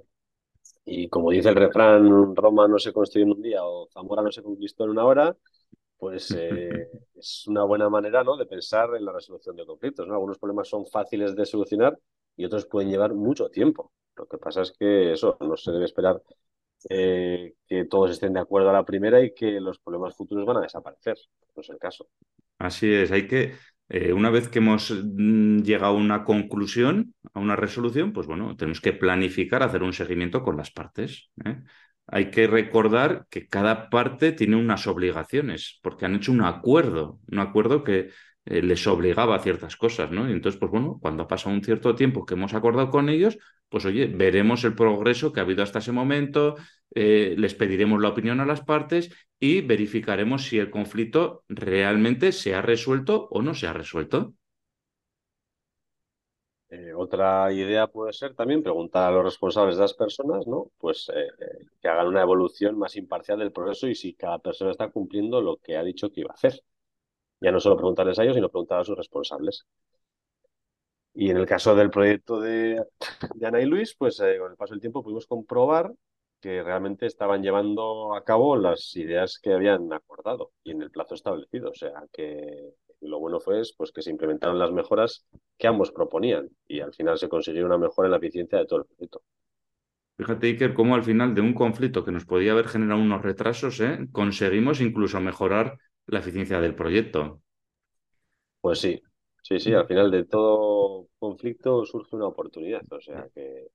Y 0.84 1.08
como 1.08 1.30
dice 1.30 1.50
el 1.50 1.56
refrán, 1.56 2.34
Roma 2.34 2.66
no 2.68 2.78
se 2.78 2.92
construyó 2.92 3.26
en 3.26 3.32
un 3.32 3.42
día 3.42 3.64
o 3.64 3.88
Zamora 3.92 4.22
no 4.22 4.32
se 4.32 4.42
conquistó 4.42 4.84
en 4.84 4.90
una 4.90 5.04
hora, 5.04 5.36
pues 5.98 6.32
eh, 6.36 6.88
es 7.14 7.46
una 7.46 7.64
buena 7.64 7.88
manera 7.88 8.24
¿no? 8.24 8.36
de 8.36 8.46
pensar 8.46 8.90
en 8.96 9.04
la 9.04 9.12
resolución 9.12 9.56
de 9.56 9.66
conflictos. 9.66 10.08
¿no? 10.08 10.14
Algunos 10.14 10.38
problemas 10.38 10.68
son 10.68 10.86
fáciles 10.86 11.36
de 11.36 11.46
solucionar 11.46 11.98
y 12.36 12.44
otros 12.44 12.66
pueden 12.66 12.90
llevar 12.90 13.14
mucho 13.14 13.48
tiempo. 13.50 13.92
Lo 14.16 14.26
que 14.26 14.38
pasa 14.38 14.62
es 14.62 14.72
que 14.78 15.12
eso 15.12 15.36
no 15.40 15.56
se 15.56 15.72
debe 15.72 15.84
esperar 15.84 16.22
eh, 16.88 17.54
que 17.66 17.84
todos 17.84 18.10
estén 18.10 18.32
de 18.32 18.40
acuerdo 18.40 18.70
a 18.70 18.72
la 18.72 18.84
primera 18.84 19.22
y 19.22 19.34
que 19.34 19.60
los 19.60 19.78
problemas 19.78 20.16
futuros 20.16 20.46
van 20.46 20.58
a 20.58 20.62
desaparecer. 20.62 21.16
No 21.54 21.62
es 21.62 21.68
el 21.70 21.78
caso. 21.78 22.08
Así 22.58 22.92
es, 22.92 23.10
hay 23.10 23.26
que, 23.26 23.54
eh, 23.88 24.12
una 24.12 24.30
vez 24.30 24.48
que 24.48 24.58
hemos 24.58 24.90
mm, 24.90 25.62
llegado 25.62 25.94
a 25.94 25.96
una 25.96 26.24
conclusión, 26.24 27.14
a 27.34 27.40
una 27.40 27.56
resolución, 27.56 28.12
pues 28.12 28.26
bueno, 28.26 28.56
tenemos 28.56 28.80
que 28.80 28.92
planificar, 28.92 29.62
hacer 29.62 29.82
un 29.82 29.92
seguimiento 29.92 30.42
con 30.42 30.56
las 30.56 30.70
partes. 30.70 31.30
¿eh? 31.44 31.58
Hay 32.06 32.30
que 32.30 32.46
recordar 32.46 33.26
que 33.30 33.48
cada 33.48 33.88
parte 33.90 34.32
tiene 34.32 34.56
unas 34.56 34.86
obligaciones, 34.86 35.78
porque 35.82 36.04
han 36.04 36.14
hecho 36.16 36.32
un 36.32 36.42
acuerdo, 36.42 37.20
un 37.30 37.38
acuerdo 37.38 37.84
que 37.84 38.10
eh, 38.44 38.60
les 38.62 38.86
obligaba 38.86 39.36
a 39.36 39.38
ciertas 39.38 39.76
cosas, 39.76 40.10
¿no? 40.10 40.28
Y 40.28 40.32
entonces, 40.32 40.58
pues 40.58 40.72
bueno, 40.72 40.98
cuando 41.00 41.22
ha 41.22 41.28
pasado 41.28 41.54
un 41.54 41.62
cierto 41.62 41.94
tiempo 41.94 42.26
que 42.26 42.34
hemos 42.34 42.54
acordado 42.54 42.90
con 42.90 43.08
ellos, 43.08 43.38
pues 43.68 43.84
oye, 43.84 44.06
veremos 44.06 44.64
el 44.64 44.74
progreso 44.74 45.32
que 45.32 45.40
ha 45.40 45.44
habido 45.44 45.62
hasta 45.62 45.78
ese 45.78 45.92
momento, 45.92 46.56
eh, 46.94 47.34
les 47.38 47.54
pediremos 47.54 48.00
la 48.02 48.08
opinión 48.08 48.40
a 48.40 48.46
las 48.46 48.62
partes 48.62 49.10
y 49.38 49.60
verificaremos 49.60 50.44
si 50.44 50.58
el 50.58 50.70
conflicto 50.70 51.44
realmente 51.48 52.32
se 52.32 52.54
ha 52.54 52.62
resuelto 52.62 53.28
o 53.30 53.42
no 53.42 53.54
se 53.54 53.66
ha 53.68 53.72
resuelto. 53.72 54.34
Eh, 56.70 56.92
otra 56.94 57.52
idea 57.52 57.86
puede 57.86 58.12
ser 58.14 58.34
también 58.34 58.62
preguntar 58.62 59.08
a 59.10 59.14
los 59.14 59.24
responsables 59.24 59.76
de 59.76 59.82
las 59.82 59.94
personas, 59.94 60.46
¿no? 60.46 60.70
Pues 60.78 61.10
que 61.80 61.88
hagan 61.88 62.06
una 62.08 62.22
evolución 62.22 62.78
más 62.78 62.96
imparcial 62.96 63.38
del 63.38 63.52
progreso 63.52 63.88
y 63.88 63.94
si 63.94 64.14
cada 64.14 64.38
persona 64.38 64.70
está 64.70 64.88
cumpliendo 64.90 65.40
lo 65.42 65.58
que 65.58 65.76
ha 65.76 65.84
dicho 65.84 66.10
que 66.10 66.22
iba 66.22 66.30
a 66.30 66.34
hacer. 66.34 66.62
Ya 67.42 67.50
no 67.50 67.58
solo 67.58 67.76
preguntarles 67.76 68.18
a 68.18 68.22
ellos, 68.22 68.36
sino 68.36 68.48
preguntar 68.48 68.80
a 68.80 68.84
sus 68.84 68.96
responsables. 68.96 69.66
Y 71.14 71.28
en 71.28 71.36
el 71.36 71.44
caso 71.44 71.74
del 71.74 71.90
proyecto 71.90 72.40
de, 72.40 72.80
Ana 73.44 73.60
y 73.60 73.66
Luis, 73.66 73.96
pues 73.98 74.20
eh, 74.20 74.38
con 74.38 74.52
el 74.52 74.56
paso 74.56 74.74
del 74.74 74.80
tiempo 74.80 75.02
pudimos 75.02 75.26
comprobar 75.26 75.92
que 76.40 76.62
realmente 76.62 77.06
estaban 77.06 77.42
llevando 77.42 78.14
a 78.14 78.24
cabo 78.24 78.56
las 78.56 78.96
ideas 78.96 79.38
que 79.40 79.52
habían 79.52 79.92
acordado 79.92 80.52
y 80.62 80.70
en 80.70 80.82
el 80.82 80.90
plazo 80.90 81.14
establecido. 81.14 81.70
O 81.70 81.74
sea, 81.74 82.04
que 82.12 82.74
lo 83.00 83.18
bueno 83.18 83.40
fue 83.40 83.60
pues, 83.76 83.90
que 83.90 84.02
se 84.02 84.10
implementaron 84.10 84.58
las 84.58 84.70
mejoras 84.70 85.26
que 85.58 85.66
ambos 85.66 85.90
proponían 85.90 86.48
y 86.68 86.80
al 86.80 86.94
final 86.94 87.18
se 87.18 87.28
consiguió 87.28 87.66
una 87.66 87.78
mejora 87.78 88.06
en 88.06 88.12
la 88.12 88.18
eficiencia 88.18 88.58
de 88.58 88.66
todo 88.66 88.80
el 88.80 88.86
proyecto. 88.86 89.22
Fíjate, 90.16 90.46
Iker, 90.46 90.74
cómo 90.74 90.94
al 90.94 91.02
final 91.02 91.34
de 91.34 91.40
un 91.40 91.54
conflicto 91.54 92.04
que 92.04 92.12
nos 92.12 92.24
podía 92.24 92.52
haber 92.52 92.68
generado 92.68 93.00
unos 93.00 93.22
retrasos, 93.22 93.80
¿eh? 93.80 94.06
conseguimos 94.12 94.80
incluso 94.80 95.20
mejorar 95.20 95.78
la 96.06 96.18
eficiencia 96.20 96.60
del 96.60 96.74
proyecto. 96.74 97.42
Pues 98.60 98.80
sí, 98.80 99.00
sí, 99.42 99.58
sí, 99.58 99.72
al 99.72 99.86
final 99.86 100.10
de 100.10 100.24
todo 100.24 101.08
conflicto 101.18 101.84
surge 101.84 102.16
una 102.16 102.26
oportunidad, 102.26 102.82
o 102.90 103.00
sea 103.00 103.28
que... 103.34 103.68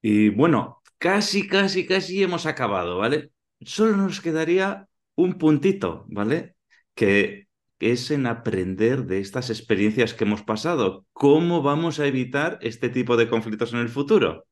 Y 0.00 0.30
bueno, 0.30 0.82
casi, 0.98 1.46
casi, 1.46 1.86
casi 1.86 2.22
hemos 2.22 2.46
acabado, 2.46 2.98
¿vale? 2.98 3.30
Solo 3.60 3.96
nos 3.96 4.20
quedaría 4.20 4.88
un 5.14 5.34
puntito, 5.34 6.04
¿vale? 6.08 6.56
Que 6.94 7.48
es 7.78 8.10
en 8.10 8.26
aprender 8.26 9.06
de 9.06 9.18
estas 9.18 9.50
experiencias 9.50 10.14
que 10.14 10.24
hemos 10.24 10.42
pasado. 10.42 11.06
¿Cómo 11.12 11.62
vamos 11.62 12.00
a 12.00 12.06
evitar 12.06 12.58
este 12.62 12.88
tipo 12.88 13.16
de 13.16 13.28
conflictos 13.28 13.72
en 13.72 13.80
el 13.80 13.88
futuro? 13.88 14.46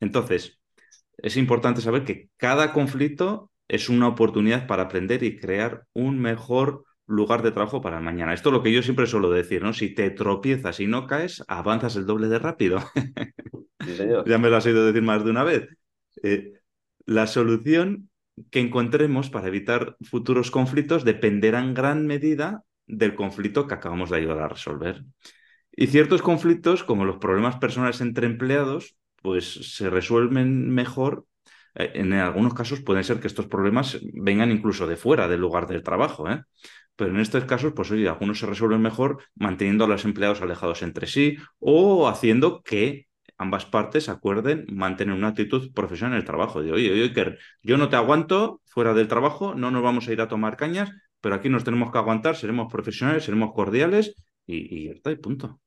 Entonces, 0.00 0.58
es 1.18 1.36
importante 1.36 1.80
saber 1.80 2.04
que 2.04 2.30
cada 2.36 2.72
conflicto 2.72 3.50
es 3.68 3.88
una 3.88 4.08
oportunidad 4.08 4.66
para 4.66 4.84
aprender 4.84 5.22
y 5.22 5.36
crear 5.36 5.84
un 5.92 6.18
mejor 6.20 6.84
lugar 7.06 7.42
de 7.42 7.52
trabajo 7.52 7.80
para 7.80 7.98
el 7.98 8.04
mañana. 8.04 8.34
Esto 8.34 8.48
es 8.48 8.52
lo 8.54 8.62
que 8.62 8.72
yo 8.72 8.82
siempre 8.82 9.06
suelo 9.06 9.30
decir, 9.30 9.62
¿no? 9.62 9.72
Si 9.72 9.94
te 9.94 10.10
tropiezas 10.10 10.80
y 10.80 10.86
no 10.86 11.06
caes, 11.06 11.44
avanzas 11.48 11.96
el 11.96 12.06
doble 12.06 12.28
de 12.28 12.38
rápido. 12.38 12.78
ya 14.26 14.38
me 14.38 14.50
lo 14.50 14.56
has 14.56 14.66
oído 14.66 14.86
decir 14.86 15.02
más 15.02 15.24
de 15.24 15.30
una 15.30 15.44
vez. 15.44 15.68
Eh, 16.22 16.52
la 17.04 17.26
solución 17.26 18.10
que 18.50 18.60
encontremos 18.60 19.30
para 19.30 19.48
evitar 19.48 19.96
futuros 20.02 20.50
conflictos 20.50 21.04
dependerá 21.04 21.60
en 21.60 21.74
gran 21.74 22.06
medida 22.06 22.64
del 22.86 23.14
conflicto 23.14 23.66
que 23.66 23.74
acabamos 23.74 24.10
de 24.10 24.16
ayudar 24.16 24.38
a 24.40 24.48
resolver. 24.48 25.04
Y 25.72 25.88
ciertos 25.88 26.22
conflictos, 26.22 26.84
como 26.84 27.04
los 27.04 27.18
problemas 27.18 27.56
personales 27.56 28.00
entre 28.00 28.26
empleados, 28.26 28.96
pues 29.22 29.74
se 29.74 29.90
resuelven 29.90 30.70
mejor 30.70 31.26
en 31.76 32.12
algunos 32.14 32.54
casos 32.54 32.80
pueden 32.80 33.04
ser 33.04 33.20
que 33.20 33.26
estos 33.26 33.46
problemas 33.46 33.98
vengan 34.14 34.50
incluso 34.50 34.86
de 34.86 34.96
fuera 34.96 35.28
del 35.28 35.40
lugar 35.40 35.66
del 35.66 35.82
trabajo, 35.82 36.28
¿eh? 36.30 36.42
Pero 36.96 37.10
en 37.10 37.20
estos 37.20 37.44
casos, 37.44 37.74
pues 37.76 37.90
oye, 37.90 38.08
algunos 38.08 38.38
se 38.38 38.46
resuelven 38.46 38.80
mejor 38.80 39.22
manteniendo 39.34 39.84
a 39.84 39.88
los 39.88 40.04
empleados 40.06 40.40
alejados 40.40 40.82
entre 40.82 41.06
sí 41.06 41.36
o 41.58 42.08
haciendo 42.08 42.62
que 42.62 43.06
ambas 43.36 43.66
partes 43.66 44.08
acuerden 44.08 44.64
mantener 44.72 45.14
una 45.14 45.28
actitud 45.28 45.72
profesional 45.74 46.14
en 46.14 46.20
el 46.20 46.24
trabajo. 46.24 46.62
De, 46.62 46.72
oye, 46.72 46.90
oye, 46.90 47.38
yo 47.62 47.76
no 47.76 47.88
te 47.90 47.96
aguanto 47.96 48.62
fuera 48.64 48.94
del 48.94 49.08
trabajo, 49.08 49.54
no 49.54 49.70
nos 49.70 49.82
vamos 49.82 50.08
a 50.08 50.12
ir 50.12 50.20
a 50.22 50.28
tomar 50.28 50.56
cañas, 50.56 50.90
pero 51.20 51.34
aquí 51.34 51.50
nos 51.50 51.64
tenemos 51.64 51.92
que 51.92 51.98
aguantar, 51.98 52.36
seremos 52.36 52.72
profesionales, 52.72 53.24
seremos 53.24 53.52
cordiales 53.52 54.14
y, 54.46 54.84
y 54.84 54.88
está, 54.88 55.10
y 55.10 55.16
punto. 55.16 55.60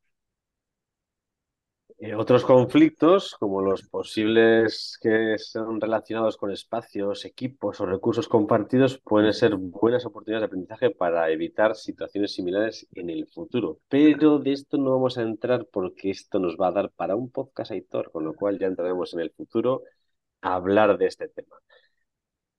Eh, 2.02 2.16
otros 2.16 2.46
conflictos, 2.46 3.36
como 3.38 3.62
los 3.62 3.84
posibles 3.84 4.98
que 5.02 5.38
son 5.38 5.82
relacionados 5.82 6.38
con 6.38 6.50
espacios, 6.50 7.26
equipos 7.26 7.82
o 7.82 7.86
recursos 7.86 8.30
compartidos, 8.30 9.00
pueden 9.00 9.34
ser 9.34 9.58
buenas 9.58 10.06
oportunidades 10.06 10.44
de 10.44 10.46
aprendizaje 10.46 10.92
para 10.92 11.30
evitar 11.30 11.76
situaciones 11.76 12.34
similares 12.34 12.88
en 12.94 13.10
el 13.10 13.28
futuro. 13.28 13.80
Pero 13.90 14.40
de 14.40 14.54
esto 14.54 14.78
no 14.78 14.92
vamos 14.92 15.18
a 15.18 15.24
entrar 15.24 15.66
porque 15.72 16.10
esto 16.12 16.40
nos 16.40 16.56
va 16.56 16.68
a 16.70 16.72
dar 16.72 16.90
para 16.92 17.18
un 17.18 17.30
podcast, 17.32 17.72
Aitor, 17.72 18.12
con 18.12 18.24
lo 18.24 18.34
cual 18.34 18.58
ya 18.58 18.68
entraremos 18.68 19.14
en 19.14 19.20
el 19.20 19.32
futuro 19.32 19.84
a 20.42 20.56
hablar 20.56 20.98
de 20.98 21.08
este 21.08 21.28
tema. 21.28 21.58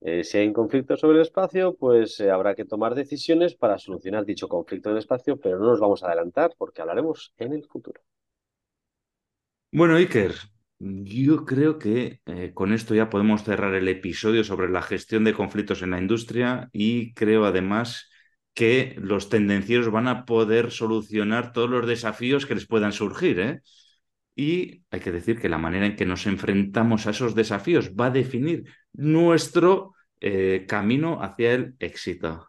Eh, 0.03 0.25
si 0.25 0.37
hay 0.39 0.47
un 0.49 0.53
conflicto 0.53 0.97
sobre 0.99 1.17
el 1.17 1.23
espacio, 1.23 1.75
pues 1.77 2.21
eh, 2.21 2.31
habrá 2.31 2.55
que 2.55 2.67
tomar 2.67 2.95
decisiones 2.95 3.55
para 3.55 3.79
solucionar 3.79 4.25
dicho 4.27 4.49
conflicto 4.49 4.91
en 4.91 4.97
el 4.97 4.99
espacio, 4.99 5.39
pero 5.39 5.59
no 5.59 5.67
nos 5.67 5.81
vamos 5.81 6.03
a 6.03 6.09
adelantar 6.09 6.53
porque 6.59 6.83
hablaremos 6.83 7.33
en 7.39 7.55
el 7.55 7.65
futuro. 7.67 8.03
Bueno, 9.73 9.95
Iker, 9.97 10.35
yo 10.81 11.45
creo 11.47 11.79
que 11.79 12.21
eh, 12.27 12.51
con 12.55 12.73
esto 12.73 12.95
ya 12.95 13.09
podemos 13.09 13.45
cerrar 13.45 13.75
el 13.75 13.87
episodio 13.89 14.43
sobre 14.43 14.69
la 14.69 14.83
gestión 14.83 15.23
de 15.25 15.33
conflictos 15.33 15.83
en 15.83 15.91
la 15.91 16.01
industria 16.01 16.69
y 16.73 17.15
creo 17.15 17.45
además 17.45 18.11
que 18.53 18.97
los 18.99 19.29
tendencieros 19.29 19.91
van 19.91 20.09
a 20.09 20.25
poder 20.25 20.73
solucionar 20.73 21.53
todos 21.53 21.71
los 21.71 21.87
desafíos 21.87 22.47
que 22.47 22.57
les 22.57 22.67
puedan 22.67 22.93
surgir. 22.93 23.39
¿eh? 23.39 23.61
Y 24.35 24.83
hay 24.91 25.01
que 25.01 25.13
decir 25.13 25.39
que 25.41 25.49
la 25.49 25.59
manera 25.59 25.87
en 25.87 25.97
que 25.97 26.07
nos 26.07 26.27
enfrentamos 26.27 27.07
a 27.07 27.11
esos 27.11 27.35
desafíos 27.37 27.93
va 27.93 28.07
a 28.07 28.11
definir 28.11 28.65
nuestro 28.93 29.95
eh, 30.21 30.67
camino 30.69 31.23
hacia 31.23 31.55
el 31.55 31.75
éxito. 31.79 32.49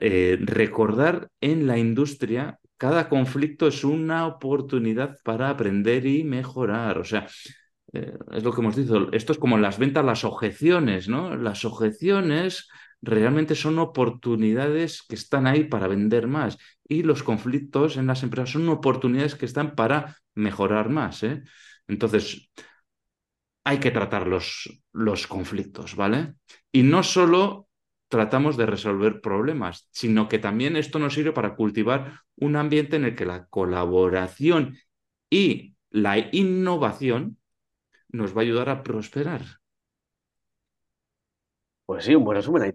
recordar 0.00 1.28
en 1.40 1.66
la 1.66 1.76
industria 1.78 2.60
cada 2.80 3.10
conflicto 3.10 3.66
es 3.68 3.84
una 3.84 4.26
oportunidad 4.26 5.18
para 5.22 5.50
aprender 5.50 6.06
y 6.06 6.24
mejorar. 6.24 6.96
O 6.96 7.04
sea, 7.04 7.26
eh, 7.92 8.14
es 8.32 8.42
lo 8.42 8.54
que 8.54 8.62
hemos 8.62 8.74
dicho, 8.74 9.12
esto 9.12 9.32
es 9.34 9.38
como 9.38 9.58
las 9.58 9.78
ventas, 9.78 10.02
las 10.02 10.24
objeciones, 10.24 11.06
¿no? 11.06 11.36
Las 11.36 11.66
objeciones 11.66 12.70
realmente 13.02 13.54
son 13.54 13.78
oportunidades 13.78 15.02
que 15.06 15.14
están 15.14 15.46
ahí 15.46 15.64
para 15.64 15.88
vender 15.88 16.26
más 16.26 16.56
y 16.88 17.02
los 17.02 17.22
conflictos 17.22 17.98
en 17.98 18.06
las 18.06 18.22
empresas 18.22 18.52
son 18.52 18.66
oportunidades 18.70 19.34
que 19.34 19.44
están 19.44 19.74
para 19.74 20.16
mejorar 20.34 20.88
más. 20.88 21.22
¿eh? 21.22 21.42
Entonces, 21.86 22.50
hay 23.62 23.78
que 23.78 23.90
tratar 23.90 24.26
los, 24.26 24.82
los 24.94 25.26
conflictos, 25.26 25.96
¿vale? 25.96 26.36
Y 26.72 26.82
no 26.82 27.02
solo 27.02 27.68
tratamos 28.10 28.56
de 28.56 28.66
resolver 28.66 29.20
problemas, 29.20 29.88
sino 29.92 30.28
que 30.28 30.40
también 30.40 30.76
esto 30.76 30.98
nos 30.98 31.14
sirve 31.14 31.32
para 31.32 31.54
cultivar 31.54 32.20
un 32.36 32.56
ambiente 32.56 32.96
en 32.96 33.04
el 33.04 33.14
que 33.14 33.24
la 33.24 33.46
colaboración 33.46 34.76
y 35.30 35.76
la 35.90 36.18
innovación 36.32 37.38
nos 38.08 38.36
va 38.36 38.40
a 38.40 38.42
ayudar 38.42 38.68
a 38.68 38.82
prosperar. 38.82 39.42
Pues 41.86 42.04
sí, 42.04 42.14
un 42.14 42.24
buen 42.24 42.36
resumen. 42.36 42.74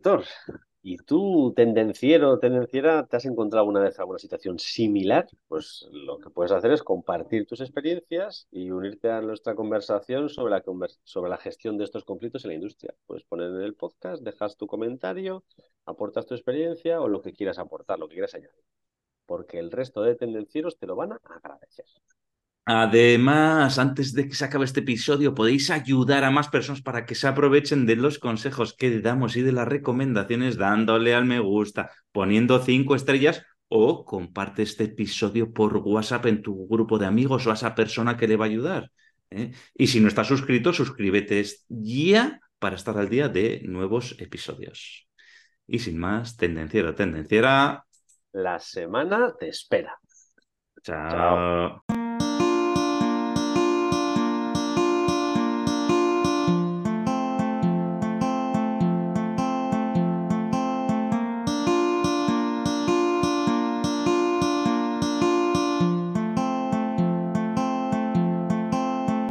¿Y 0.88 0.98
tú, 0.98 1.52
tendenciero, 1.56 2.38
tendenciera, 2.38 3.08
te 3.08 3.18
has 3.18 3.26
encontrado 3.26 3.66
una 3.66 3.80
vez 3.80 3.98
alguna 3.98 4.20
situación 4.20 4.60
similar? 4.60 5.28
Pues 5.48 5.88
lo 5.92 6.20
que 6.20 6.30
puedes 6.30 6.52
hacer 6.52 6.72
es 6.74 6.84
compartir 6.84 7.48
tus 7.48 7.60
experiencias 7.62 8.48
y 8.52 8.70
unirte 8.70 9.10
a 9.10 9.20
nuestra 9.22 9.56
conversación 9.56 10.30
sobre 10.30 10.52
la, 10.52 10.64
sobre 11.04 11.32
la 11.32 11.38
gestión 11.38 11.80
de 11.80 11.86
estos 11.86 12.06
conflictos 12.06 12.46
en 12.46 12.50
la 12.50 12.56
industria. 12.56 12.94
Puedes 13.08 13.24
poner 13.24 13.48
en 13.50 13.62
el 13.62 13.74
podcast, 13.74 14.22
dejas 14.22 14.58
tu 14.58 14.68
comentario, 14.68 15.44
aportas 15.88 16.28
tu 16.28 16.36
experiencia 16.36 17.02
o 17.02 17.08
lo 17.08 17.24
que 17.24 17.34
quieras 17.34 17.58
aportar, 17.58 17.98
lo 17.98 18.08
que 18.08 18.14
quieras 18.14 18.36
añadir. 18.36 18.64
porque 19.26 19.60
el 19.60 19.72
resto 19.72 20.04
de 20.04 20.16
tendencieros 20.16 20.78
te 20.78 20.88
lo 20.88 20.96
van 20.96 21.14
a 21.14 21.22
agradecer. 21.26 21.86
Además, 22.68 23.78
antes 23.78 24.14
de 24.14 24.28
que 24.28 24.34
se 24.34 24.44
acabe 24.44 24.66
este 24.66 24.80
episodio, 24.80 25.36
podéis 25.36 25.70
ayudar 25.70 26.24
a 26.24 26.32
más 26.32 26.48
personas 26.48 26.82
para 26.82 27.06
que 27.06 27.14
se 27.14 27.28
aprovechen 27.28 27.86
de 27.86 27.96
los 27.96 28.18
consejos 28.18 28.74
que 28.76 29.02
damos 29.02 29.38
y 29.38 29.44
de 29.44 29.52
las 29.52 29.68
recomendaciones 29.68 30.58
dándole 30.58 31.14
al 31.14 31.26
me 31.26 31.40
gusta, 31.40 31.92
poniendo 32.12 32.60
cinco 32.60 32.96
estrellas 32.96 33.44
o 33.68 34.04
comparte 34.04 34.64
este 34.64 34.86
episodio 34.86 35.54
por 35.54 35.78
WhatsApp 35.78 36.26
en 36.26 36.42
tu 36.42 36.68
grupo 36.68 36.98
de 36.98 37.06
amigos 37.06 37.46
o 37.46 37.52
a 37.52 37.54
esa 37.54 37.76
persona 37.76 38.18
que 38.18 38.28
le 38.28 38.36
va 38.36 38.46
a 38.46 38.48
ayudar. 38.48 38.92
¿eh? 39.30 39.52
Y 39.76 39.88
si 39.88 40.00
no 40.00 40.08
estás 40.08 40.28
suscrito, 40.28 40.74
suscríbete 40.74 41.44
ya 41.70 42.40
para 42.58 42.78
estar 42.78 42.98
al 42.98 43.10
día 43.10 43.30
de 43.30 43.62
nuevos 43.66 44.16
episodios. 44.20 45.08
Y 45.68 45.80
sin 45.80 46.00
más, 46.00 46.36
tendenciera, 46.36 46.96
tendenciera. 46.96 47.86
La 48.32 48.60
semana 48.60 49.34
te 49.40 49.50
espera. 49.50 50.00
Chao. 50.84 51.84